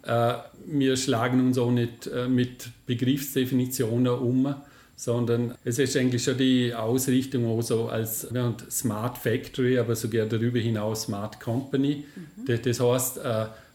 Äh, 0.03 0.35
wir 0.67 0.97
schlagen 0.97 1.41
uns 1.41 1.59
auch 1.59 1.71
nicht 1.71 2.07
äh, 2.07 2.29
mit 2.29 2.69
Begriffsdefinitionen 2.87 4.13
um, 4.13 4.55
sondern 4.97 5.55
es 5.65 5.79
ist 5.79 5.97
eigentlich 5.97 6.23
schon 6.23 6.39
die 6.39 6.73
Ausrichtung 6.73 7.47
auch 7.47 7.63
so 7.63 7.89
als 7.89 8.33
wir 8.33 8.43
haben 8.43 8.57
Smart 8.71 9.19
Factory, 9.19 9.79
aber 9.79 9.97
sogar 9.97 10.27
darüber 10.27 10.59
hinaus 10.59 11.03
Smart 11.03 11.41
Company. 11.41 12.05
Mhm. 12.15 12.45
Das, 12.47 12.63
das 12.63 12.81
heißt, 12.81 13.21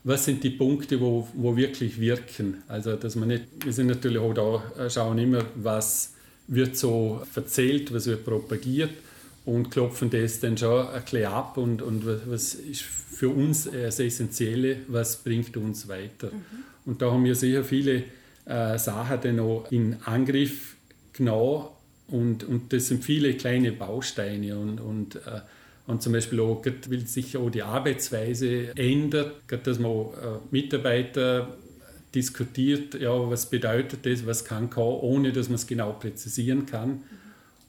was 0.04 0.26
sind 0.26 0.44
die 0.44 0.52
Punkte, 0.52 1.00
wo, 1.00 1.28
wo 1.34 1.56
wirklich 1.56 2.00
wirken. 2.00 2.64
Also, 2.68 2.96
dass 2.96 3.16
man 3.16 3.30
nicht, 3.30 3.46
wir 3.64 3.74
sind 3.74 3.88
natürlich 3.88 4.20
auch 4.20 4.34
da, 4.34 4.86
äh, 4.86 4.90
schauen 4.90 5.18
immer, 5.18 5.44
was 5.56 6.14
wird 6.48 6.78
so 6.78 7.22
erzählt, 7.36 7.94
was 7.94 8.08
wird 8.08 8.26
propagiert 8.26 8.92
und 9.46 9.70
klopfen 9.70 10.10
das 10.10 10.40
dann 10.40 10.58
schon 10.58 10.88
ein 10.88 11.02
bisschen 11.02 11.26
ab 11.26 11.58
und, 11.58 11.82
und 11.82 12.06
was 12.06 12.56
ist 12.56 12.82
für 12.82 13.30
uns 13.30 13.70
das 13.72 14.00
Essentielle, 14.00 14.78
was 14.88 15.18
bringt 15.18 15.56
uns 15.58 15.88
weiter. 15.88 16.28
Mhm. 16.28 16.42
Und 16.86 17.02
da 17.02 17.12
haben 17.12 17.24
wir 17.24 17.36
sicher 17.36 17.64
viele 17.64 18.04
äh, 18.46 18.78
Sachen 18.78 19.20
dann 19.22 19.40
auch 19.40 19.72
in 19.72 19.98
Angriff 20.06 20.76
genommen 21.14 21.68
und, 22.08 22.44
und 22.44 22.74
das 22.74 22.88
sind 22.88 23.04
viele 23.04 23.34
kleine 23.36 23.72
Bausteine 23.72 24.58
und, 24.58 24.80
und 24.80 25.16
äh, 25.16 25.42
und 25.90 26.04
zum 26.04 26.14
Beispiel 26.14 26.40
auch, 26.40 26.64
weil 26.88 27.08
sich 27.08 27.36
auch 27.36 27.50
die 27.50 27.64
Arbeitsweise 27.64 28.78
ändert, 28.78 29.34
dass 29.64 29.80
man 29.80 29.92
äh, 29.92 30.06
Mitarbeiter 30.52 31.58
diskutiert, 32.14 32.94
ja, 32.94 33.10
was 33.28 33.48
bedeutet 33.48 34.06
das, 34.06 34.24
was 34.24 34.46
kann 34.46 34.70
K, 34.70 34.82
ohne 34.82 35.32
dass 35.32 35.50
man 35.50 35.56
es 35.56 35.66
genau 35.66 35.94
präzisieren 35.94 36.68
kann. 36.68 37.02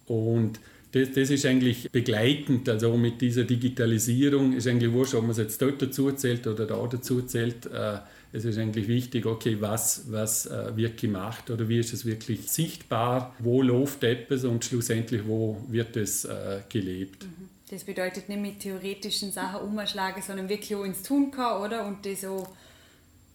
Und 0.06 0.60
das, 0.92 1.12
das, 1.12 1.30
ist 1.30 1.46
eigentlich 1.46 1.90
begleitend, 1.90 2.68
also 2.68 2.94
mit 2.98 3.22
dieser 3.22 3.44
Digitalisierung 3.44 4.52
ist 4.52 4.66
eigentlich 4.66 4.92
wurscht, 4.92 5.14
ob 5.14 5.22
man 5.22 5.30
es 5.30 5.38
jetzt 5.38 5.62
dort 5.62 5.80
dazu 5.80 6.12
zählt 6.12 6.46
oder 6.46 6.66
da 6.66 6.86
dazu 6.86 7.22
zählt. 7.22 7.64
Äh, 7.72 8.00
es 8.34 8.44
ist 8.44 8.58
eigentlich 8.58 8.86
wichtig, 8.86 9.24
okay, 9.24 9.56
was, 9.60 10.04
was 10.10 10.44
äh, 10.44 10.76
wird 10.76 11.00
gemacht 11.00 11.48
oder 11.48 11.70
wie 11.70 11.78
ist 11.78 11.94
es 11.94 12.04
wirklich 12.04 12.50
sichtbar, 12.50 13.34
wo 13.38 13.62
läuft 13.62 14.04
etwas 14.04 14.44
und 14.44 14.62
schlussendlich, 14.62 15.22
wo 15.26 15.64
wird 15.70 15.96
es 15.96 16.26
äh, 16.26 16.58
gelebt. 16.68 17.24
Mhm. 17.24 17.39
Das 17.70 17.84
bedeutet 17.84 18.28
nicht 18.28 18.40
mit 18.40 18.60
theoretischen 18.60 19.30
Sachen 19.30 19.60
umschlagen, 19.60 20.20
sondern 20.26 20.48
wirklich 20.48 20.74
auch 20.74 20.82
ins 20.82 21.04
Tun 21.04 21.30
kann, 21.30 21.62
oder? 21.62 21.86
Und 21.86 22.04
das 22.04 22.22
so 22.22 22.44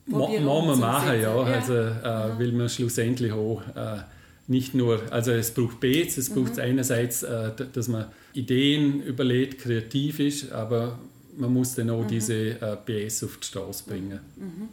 probieren 0.09 0.43
Muss 0.43 0.65
man 0.65 0.79
machen, 0.79 1.21
ja. 1.21 1.33
Also 1.35 1.73
äh, 1.73 2.37
will 2.37 2.51
man 2.51 2.67
schlussendlich 2.67 3.31
auch 3.31 3.61
äh, 3.75 4.01
nicht 4.47 4.73
nur, 4.73 5.01
also 5.09 5.31
es 5.31 5.53
braucht 5.53 5.79
Bets, 5.79 6.17
es 6.17 6.29
braucht 6.29 6.57
mhm. 6.57 6.63
einerseits, 6.63 7.23
äh, 7.23 7.51
dass 7.71 7.87
man 7.87 8.07
Ideen 8.33 9.01
überlegt, 9.03 9.61
kreativ 9.61 10.19
ist, 10.19 10.51
aber 10.51 10.99
man 11.37 11.53
muss 11.53 11.75
dann 11.75 11.89
auch 11.89 12.03
mhm. 12.03 12.07
diese 12.09 12.61
äh, 12.61 12.75
PS 12.75 13.23
auf 13.23 13.37
die 13.37 13.47
Straße 13.47 13.85
bringen. 13.87 14.19
Mhm. 14.35 14.69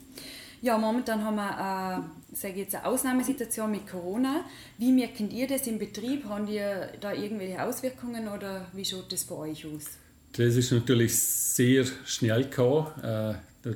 Ja, 0.62 0.78
momentan 0.78 1.25
haben 1.25 1.35
wir 1.35 2.04
äh, 2.31 2.37
sage 2.37 2.61
jetzt 2.61 2.76
eine 2.76 2.87
Ausnahmesituation 2.87 3.69
mit 3.69 3.88
Corona. 3.88 4.45
Wie 4.78 4.92
merken 4.92 5.28
ihr 5.33 5.49
das 5.49 5.66
im 5.66 5.76
Betrieb? 5.81 6.25
Haben 6.26 6.47
ihr 6.47 6.88
da 7.00 7.12
irgendwelche 7.12 7.61
Auswirkungen 7.61 8.28
oder 8.28 8.69
wie 8.73 8.85
schaut 8.85 9.11
das 9.11 9.25
bei 9.25 9.35
euch 9.35 9.66
aus? 9.66 9.87
Das 10.35 10.54
ist 10.54 10.71
natürlich 10.71 11.19
sehr 11.19 11.85
schnell 12.04 12.45
gekommen, 12.45 12.87
äh, 13.02 13.31
äh, 13.33 13.75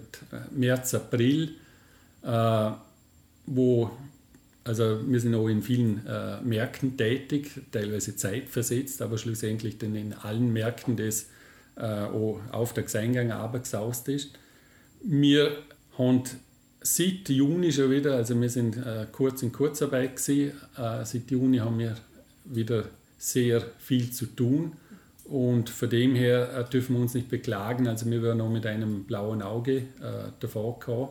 März, 0.52 0.94
April, 0.94 1.56
äh, 2.22 2.70
wo 3.46 3.90
also 4.62 5.00
wir 5.08 5.20
sind 5.20 5.34
auch 5.34 5.48
in 5.48 5.62
vielen 5.62 6.06
äh, 6.06 6.40
Märkten 6.42 6.96
tätig, 6.96 7.50
teilweise 7.72 8.16
zeitversetzt, 8.16 9.02
aber 9.02 9.18
schlussendlich 9.18 9.78
dann 9.78 9.94
in 9.96 10.12
allen 10.12 10.52
Märkten 10.52 10.96
das 10.96 11.26
äh, 11.76 11.82
auch 11.82 12.40
Auftragseingang 12.52 13.32
abgesaust 13.32 14.08
ist. 14.08 14.30
Wir 15.02 15.56
haben 15.98 16.24
seit 16.86 17.28
Juni 17.28 17.72
schon 17.72 17.90
wieder, 17.90 18.14
also 18.14 18.40
wir 18.40 18.48
sind 18.48 18.76
äh, 18.76 19.06
kurz 19.10 19.42
in 19.42 19.52
Kurzarbeit 19.52 20.16
gewesen, 20.16 20.52
äh, 20.76 21.04
seit 21.04 21.30
Juni 21.30 21.58
haben 21.58 21.78
wir 21.78 21.96
wieder 22.44 22.84
sehr 23.18 23.62
viel 23.78 24.10
zu 24.10 24.26
tun. 24.26 24.72
Und 25.24 25.68
von 25.68 25.90
dem 25.90 26.14
her 26.14 26.48
äh, 26.54 26.70
dürfen 26.70 26.94
wir 26.94 27.02
uns 27.02 27.14
nicht 27.14 27.28
beklagen, 27.28 27.88
also 27.88 28.08
wir 28.08 28.22
werden 28.22 28.38
noch 28.38 28.50
mit 28.50 28.64
einem 28.64 29.04
blauen 29.04 29.42
Auge 29.42 29.76
äh, 29.78 29.82
davor 30.38 30.78
kommen 30.78 31.08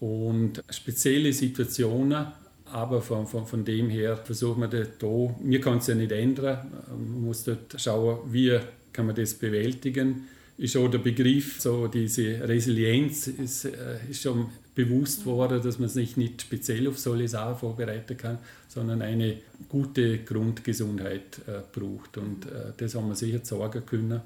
und 0.00 0.62
spezielle 0.68 1.32
Situationen, 1.32 2.26
aber 2.66 3.00
von, 3.00 3.26
von, 3.26 3.46
von 3.46 3.64
dem 3.64 3.88
her 3.88 4.16
versuchen 4.16 4.60
wir 4.60 4.68
da, 4.68 5.34
wir 5.42 5.60
können 5.60 5.78
es 5.78 5.86
ja 5.86 5.94
nicht 5.94 6.12
ändern, 6.12 6.70
man 6.90 7.22
muss 7.22 7.44
dort 7.44 7.74
schauen, 7.78 8.18
wie 8.30 8.58
kann 8.92 9.06
man 9.06 9.14
das 9.14 9.34
bewältigen. 9.34 10.28
Ist 10.58 10.76
auch 10.76 10.88
der 10.88 10.98
Begriff, 10.98 11.60
so 11.60 11.86
diese 11.86 12.46
Resilienz 12.46 13.28
ist, 13.28 13.64
äh, 13.64 13.98
ist 14.10 14.22
schon 14.22 14.48
bewusst 14.74 15.26
worden, 15.26 15.62
dass 15.62 15.78
man 15.78 15.88
sich 15.88 16.16
nicht 16.16 16.42
speziell 16.42 16.88
auf 16.88 16.98
solche 16.98 17.28
Sachen 17.28 17.56
vorbereiten 17.56 18.16
kann, 18.16 18.38
sondern 18.68 19.02
eine 19.02 19.38
gute 19.68 20.18
Grundgesundheit 20.18 21.40
äh, 21.46 21.60
braucht. 21.78 22.16
Und 22.16 22.46
äh, 22.46 22.72
das 22.76 22.94
haben 22.94 23.08
wir 23.08 23.14
sicher 23.14 23.40
sorgen 23.42 23.84
können 23.84 24.20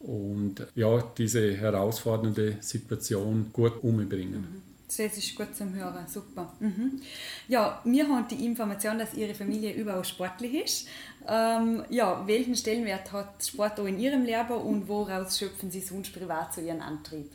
und 0.00 0.66
ja, 0.74 1.02
diese 1.16 1.54
herausfordernde 1.56 2.56
Situation 2.60 3.50
gut 3.52 3.82
umbringen. 3.82 4.40
Mhm. 4.40 4.62
Das 4.86 4.98
ist 4.98 5.36
gut 5.36 5.54
zum 5.54 5.72
Hören, 5.74 6.08
super. 6.08 6.52
Mhm. 6.58 7.00
Ja, 7.46 7.80
wir 7.84 8.08
haben 8.08 8.26
die 8.26 8.44
Information, 8.44 8.98
dass 8.98 9.14
Ihre 9.14 9.34
Familie 9.34 9.72
überaus 9.72 10.08
sportlich 10.08 10.64
ist. 10.64 10.88
Ähm, 11.28 11.84
ja, 11.90 12.26
welchen 12.26 12.56
Stellenwert 12.56 13.12
hat 13.12 13.44
Sport 13.44 13.78
auch 13.78 13.86
in 13.86 14.00
Ihrem 14.00 14.24
Leben 14.24 14.50
und 14.50 14.88
woraus 14.88 15.38
schöpfen 15.38 15.70
Sie 15.70 15.80
sonst 15.80 16.12
privat 16.12 16.54
zu 16.54 16.60
Ihrem 16.60 16.80
Antrieb? 16.80 17.30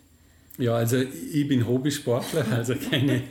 Ja, 0.57 0.75
also 0.75 0.97
ich 0.97 1.47
bin 1.47 1.67
Hobbysportler, 1.67 2.45
also 2.51 2.75
keine, 2.75 3.23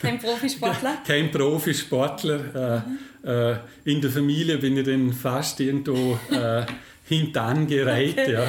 kein 0.00 0.18
Profisportler. 0.18 0.98
Kein 1.06 1.30
Profisportler. 1.30 2.84
Mhm. 2.86 3.28
Äh, 3.28 3.56
in 3.84 4.00
der 4.00 4.10
Familie 4.10 4.58
bin 4.58 4.76
ich 4.76 4.86
dann 4.86 5.12
fast 5.12 5.60
irgendwo 5.60 6.18
äh, 6.30 6.64
hintangereiht. 7.06 8.18
Okay. 8.18 8.48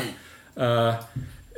Ja. 0.55 0.91
Äh, 0.91 0.97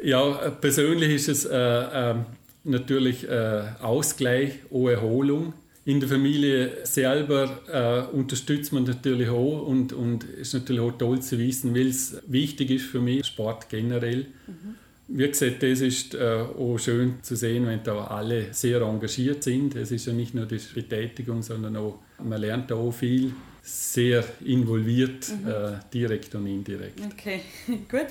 ja, 0.03 0.49
persönlich 0.59 1.11
ist 1.11 1.29
es 1.29 1.45
äh, 1.45 1.55
ähm, 1.57 2.25
natürlich 2.63 3.27
äh, 3.27 3.63
Ausgleich, 3.81 4.59
auch 4.71 4.89
Erholung. 4.89 5.53
In 5.85 5.99
der 5.99 6.09
Familie 6.09 6.77
selber 6.83 7.59
äh, 7.71 8.15
unterstützt 8.15 8.71
man 8.71 8.85
natürlich 8.85 9.29
auch 9.29 9.67
und, 9.67 9.91
und 9.91 10.23
ist 10.23 10.53
natürlich 10.53 10.81
auch 10.81 10.97
toll 10.97 11.21
zu 11.21 11.37
wissen, 11.37 11.75
weil 11.75 11.87
es 11.87 12.21
wichtig 12.27 12.71
ist 12.71 12.85
für 12.85 13.01
mich, 13.01 13.25
Sport 13.25 13.69
generell. 13.69 14.27
Mhm. 14.47 14.75
Wie 15.07 15.27
gesagt, 15.27 15.61
das 15.61 15.81
ist 15.81 16.15
äh, 16.15 16.45
auch 16.57 16.77
schön 16.77 17.15
zu 17.21 17.35
sehen, 17.35 17.67
wenn 17.67 17.83
da 17.83 18.05
alle 18.05 18.53
sehr 18.53 18.81
engagiert 18.81 19.43
sind. 19.43 19.75
Es 19.75 19.91
ist 19.91 20.05
ja 20.05 20.13
nicht 20.13 20.33
nur 20.33 20.45
die 20.45 20.59
Betätigung, 20.73 21.41
sondern 21.41 21.75
auch, 21.75 21.99
man 22.23 22.39
lernt 22.39 22.71
da 22.71 22.75
auch 22.75 22.91
viel, 22.91 23.33
sehr 23.61 24.23
involviert, 24.45 25.29
mhm. 25.29 25.49
äh, 25.49 25.79
direkt 25.93 26.35
und 26.35 26.47
indirekt. 26.47 26.99
Okay, 27.13 27.41
gut. 27.67 28.07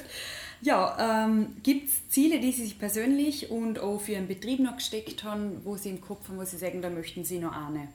Ja, 0.61 1.27
ähm, 1.27 1.49
gibt 1.63 1.89
es 1.89 2.09
Ziele, 2.09 2.39
die 2.41 2.53
Sie 2.53 2.63
sich 2.63 2.79
persönlich 2.79 3.51
und 3.51 3.81
auch 3.81 4.01
für 4.01 4.13
Ihren 4.13 4.29
Betrieb 4.29 4.61
noch 4.61 4.77
gesteckt 4.77 5.25
haben, 5.25 5.61
wo 5.65 5.77
Sie 5.77 5.91
im 5.91 6.01
Kopf 6.01 6.29
haben, 6.29 6.39
wo 6.39 6.45
Sie 6.45 6.57
sagen, 6.57 6.83
da 6.83 6.89
möchten 6.89 7.25
Sie 7.25 7.39
noch 7.39 7.53
ahnen? 7.53 7.89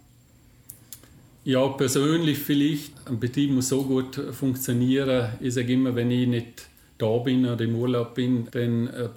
Ja, 1.46 1.66
persönlich 1.70 2.40
vielleicht. 2.40 2.92
Ein 3.06 3.22
Betrieb 3.22 3.52
muss 3.52 3.70
so 3.70 3.84
gut 3.84 4.16
funktionieren. 4.34 5.30
Ich 5.40 5.54
sage 5.54 5.72
immer, 5.72 5.96
wenn 5.96 6.12
ich 6.12 6.28
nicht 6.28 6.68
da 6.98 7.18
bin 7.20 7.46
oder 7.46 7.64
im 7.64 7.76
Urlaub 7.76 8.16
bin, 8.16 8.48
dann 8.52 8.88
äh, 8.88 9.10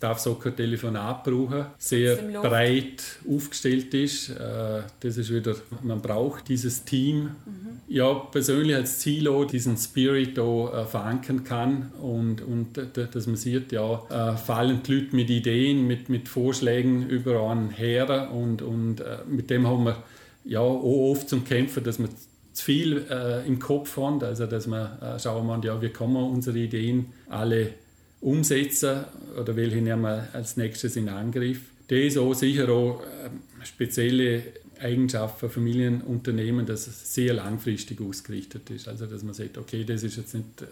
darf 0.00 0.18
es 0.18 0.26
auch 0.26 0.38
kein 0.38 0.54
Telefonat 0.54 1.24
brauchen. 1.24 1.66
Sehr 1.78 2.16
breit 2.16 3.02
aufgestellt 3.28 3.94
ist. 3.94 4.30
Äh, 4.30 4.82
das 5.00 5.16
ist 5.16 5.32
wieder, 5.32 5.54
man 5.82 6.02
braucht 6.02 6.48
dieses 6.48 6.84
Team. 6.84 7.30
Mhm. 7.46 7.80
Ja, 7.88 8.12
persönlich 8.14 8.76
als 8.76 8.98
Ziel 8.98 9.28
auch 9.28 9.44
diesen 9.44 9.76
Spirit 9.76 10.38
auch 10.38 10.74
äh, 10.74 10.84
verankern 10.84 11.44
kann 11.44 11.92
und, 12.00 12.42
und 12.42 12.80
dass 12.94 13.26
man 13.26 13.36
sieht, 13.36 13.72
ja, 13.72 14.34
fallen 14.36 14.82
die 14.82 14.94
Leute 14.94 15.16
mit 15.16 15.30
Ideen, 15.30 15.86
mit, 15.86 16.08
mit 16.08 16.28
Vorschlägen 16.28 17.08
über 17.08 17.48
einen 17.48 17.70
her 17.70 18.30
und, 18.32 18.62
und 18.62 19.02
mit 19.28 19.50
dem 19.50 19.66
haben 19.66 19.84
wir 19.84 20.02
ja 20.44 20.60
auch 20.60 21.10
oft 21.10 21.28
zum 21.28 21.44
Kämpfen, 21.44 21.84
dass 21.84 21.98
man 21.98 22.10
zu 22.56 22.64
viel 22.64 23.06
äh, 23.10 23.46
im 23.46 23.58
Kopf 23.58 23.96
haben, 23.98 24.22
also 24.22 24.46
dass 24.46 24.66
man 24.66 25.00
äh, 25.00 25.18
schauen 25.18 25.46
muss, 25.46 25.64
ja, 25.64 25.80
wie 25.82 25.90
kann 25.90 26.12
man 26.12 26.24
unsere 26.24 26.58
Ideen 26.58 27.12
alle 27.28 27.74
umsetzen 28.22 29.04
oder 29.38 29.54
welche 29.56 29.76
nehmen 29.76 30.02
wir 30.02 30.28
als 30.32 30.56
nächstes 30.56 30.96
in 30.96 31.10
Angriff. 31.10 31.60
Das 31.88 31.98
ist 31.98 32.16
auch 32.16 32.32
sicher 32.32 32.70
auch 32.70 33.02
äh, 33.02 33.64
spezielle 33.64 34.42
Eigenschaft 34.80 35.40
von 35.40 35.50
Familienunternehmen, 35.50 36.64
dass 36.64 36.86
es 36.86 37.14
sehr 37.14 37.34
langfristig 37.34 38.00
ausgerichtet 38.00 38.70
ist. 38.70 38.88
Also 38.88 39.04
dass 39.04 39.22
man 39.22 39.34
sagt, 39.34 39.58
okay, 39.58 39.84
das 39.84 40.02
ist 40.02 40.16
jetzt 40.16 40.34
nicht 40.34 40.62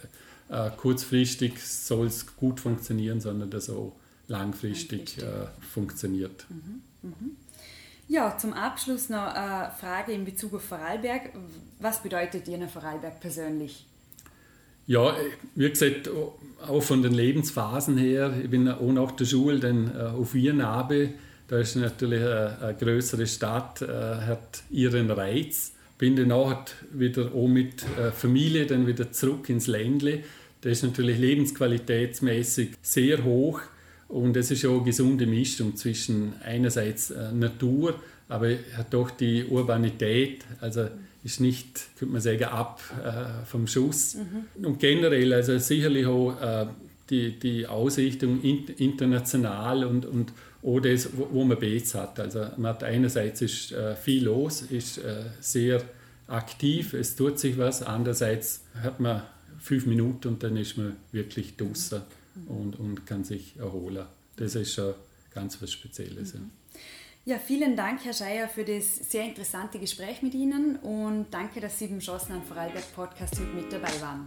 äh, 0.49 0.71
kurzfristig, 0.77 1.61
soll 1.63 2.07
es 2.07 2.35
gut 2.35 2.61
funktionieren, 2.61 3.21
sondern 3.21 3.51
dass 3.51 3.65
es 3.65 3.75
auch 3.75 3.93
langfristig, 4.27 5.19
langfristig. 5.19 5.23
Äh, 5.23 5.67
funktioniert. 5.71 6.47
Mhm. 6.49 7.11
Mhm. 7.11 7.37
Ja, 8.09 8.37
zum 8.37 8.53
Abschluss 8.53 9.09
noch 9.09 9.35
eine 9.35 9.71
Frage 9.81 10.13
in 10.13 10.25
Bezug 10.25 10.55
auf 10.55 10.65
Vorarlberg. 10.65 11.31
Was 11.81 12.03
bedeutet 12.03 12.47
Ihnen 12.49 12.69
Vorarlberg 12.69 13.21
persönlich? 13.21 13.87
Ja, 14.87 15.17
wie 15.55 15.71
gesagt, 15.71 16.11
auch 16.67 16.83
von 16.83 17.03
den 17.03 17.15
Lebensphasen 17.15 17.97
her, 17.97 18.35
ich 18.43 18.51
bin 18.51 18.69
auch 18.69 18.93
nach 18.93 19.13
der 19.13 19.25
Schule 19.25 19.59
dann 19.59 19.91
äh, 19.97 20.03
auf 20.03 20.35
Wienabe, 20.35 21.15
da 21.49 21.59
ist 21.59 21.77
natürlich 21.77 22.21
eine, 22.21 22.59
eine 22.61 22.75
größere 22.75 23.27
Stadt, 23.27 23.83
äh, 23.83 23.87
hat 23.87 24.63
ihren 24.71 25.11
Reiz. 25.11 25.73
Bin 25.99 26.17
dann 26.17 26.33
auch 26.33 26.57
wieder 26.91 27.33
auch 27.35 27.47
mit 27.47 27.85
äh, 27.99 28.11
Familie 28.11 28.67
dann 28.67 28.87
wieder 28.87 29.13
zurück 29.13 29.49
ins 29.49 29.67
Ländle. 29.67 30.25
Da 30.63 30.71
ist 30.71 30.83
natürlich 30.83 31.19
lebensqualitätsmäßig 31.19 32.71
sehr 32.83 33.23
hoch 33.25 33.61
und 34.09 34.37
es 34.37 34.51
ist 34.51 34.65
auch 34.67 34.77
eine 34.77 34.85
gesunde 34.85 35.27
Mischung 35.27 35.77
zwischen 35.77 36.35
einerseits 36.45 37.11
äh, 37.11 37.33
Natur, 37.33 37.95
aber 38.29 38.51
hat 38.77 38.93
doch 38.93 39.11
die 39.11 39.45
Urbanität, 39.45 40.45
also 40.61 40.89
ist 41.25 41.41
nicht, 41.41 41.97
könnte 41.99 42.13
man 42.13 42.21
sagen, 42.21 42.45
ab 42.45 42.81
äh, 43.03 43.47
vom 43.47 43.67
Schuss. 43.67 44.17
Mhm. 44.17 44.67
Und 44.67 44.79
generell, 44.79 45.33
also 45.33 45.59
sicherlich 45.59 46.07
auch 46.07 46.41
äh, 46.41 46.67
die, 47.11 47.39
die 47.39 47.67
Ausrichtung 47.67 48.43
in, 48.43 48.67
international 48.79 49.85
und, 49.85 50.07
und 50.07 50.33
auch 50.63 50.81
das, 50.81 51.09
wo, 51.17 51.29
wo 51.31 51.45
man 51.45 51.59
Bets 51.59 51.95
hat. 51.95 52.21
Also 52.21 52.47
man 52.57 52.75
hat 52.75 52.85
einerseits 52.85 53.43
ist 53.43 53.73
äh, 53.73 53.97
viel 53.97 54.25
los, 54.25 54.63
ist 54.63 54.99
äh, 54.99 55.25
sehr 55.41 55.83
aktiv, 56.27 56.95
es 56.95 57.17
tut 57.17 57.39
sich 57.39 57.59
was, 57.59 57.83
andererseits 57.83 58.65
hat 58.83 59.01
man 59.01 59.23
fünf 59.59 59.87
Minuten 59.87 60.29
und 60.29 60.43
dann 60.43 60.57
ist 60.57 60.77
man 60.77 60.97
wirklich 61.13 61.57
draußen 61.57 62.03
und, 62.49 62.79
und 62.79 63.07
kann 63.07 63.25
sich 63.25 63.57
erholen. 63.59 64.07
Das 64.37 64.55
ist 64.55 64.75
schon 64.75 64.95
ganz 65.33 65.61
was 65.61 65.73
Spezielles. 65.73 66.35
Mhm. 66.35 66.51
Ja, 67.27 67.39
vielen 67.39 67.75
Dank, 67.75 68.05
Herr 68.05 68.13
Scheier, 68.13 68.49
für 68.49 68.65
das 68.65 68.97
sehr 68.97 69.25
interessante 69.25 69.79
Gespräch 69.79 70.21
mit 70.21 70.35
Ihnen 70.35 70.77
und 70.77 71.27
danke, 71.31 71.59
dass 71.59 71.79
Sie 71.79 71.87
beim 71.87 72.01
Chancen 72.01 72.33
an 72.33 72.43
Vorarlberg 72.43 72.95
Podcast 72.95 73.41
mit 73.55 73.73
dabei 73.73 73.99
waren. 74.03 74.27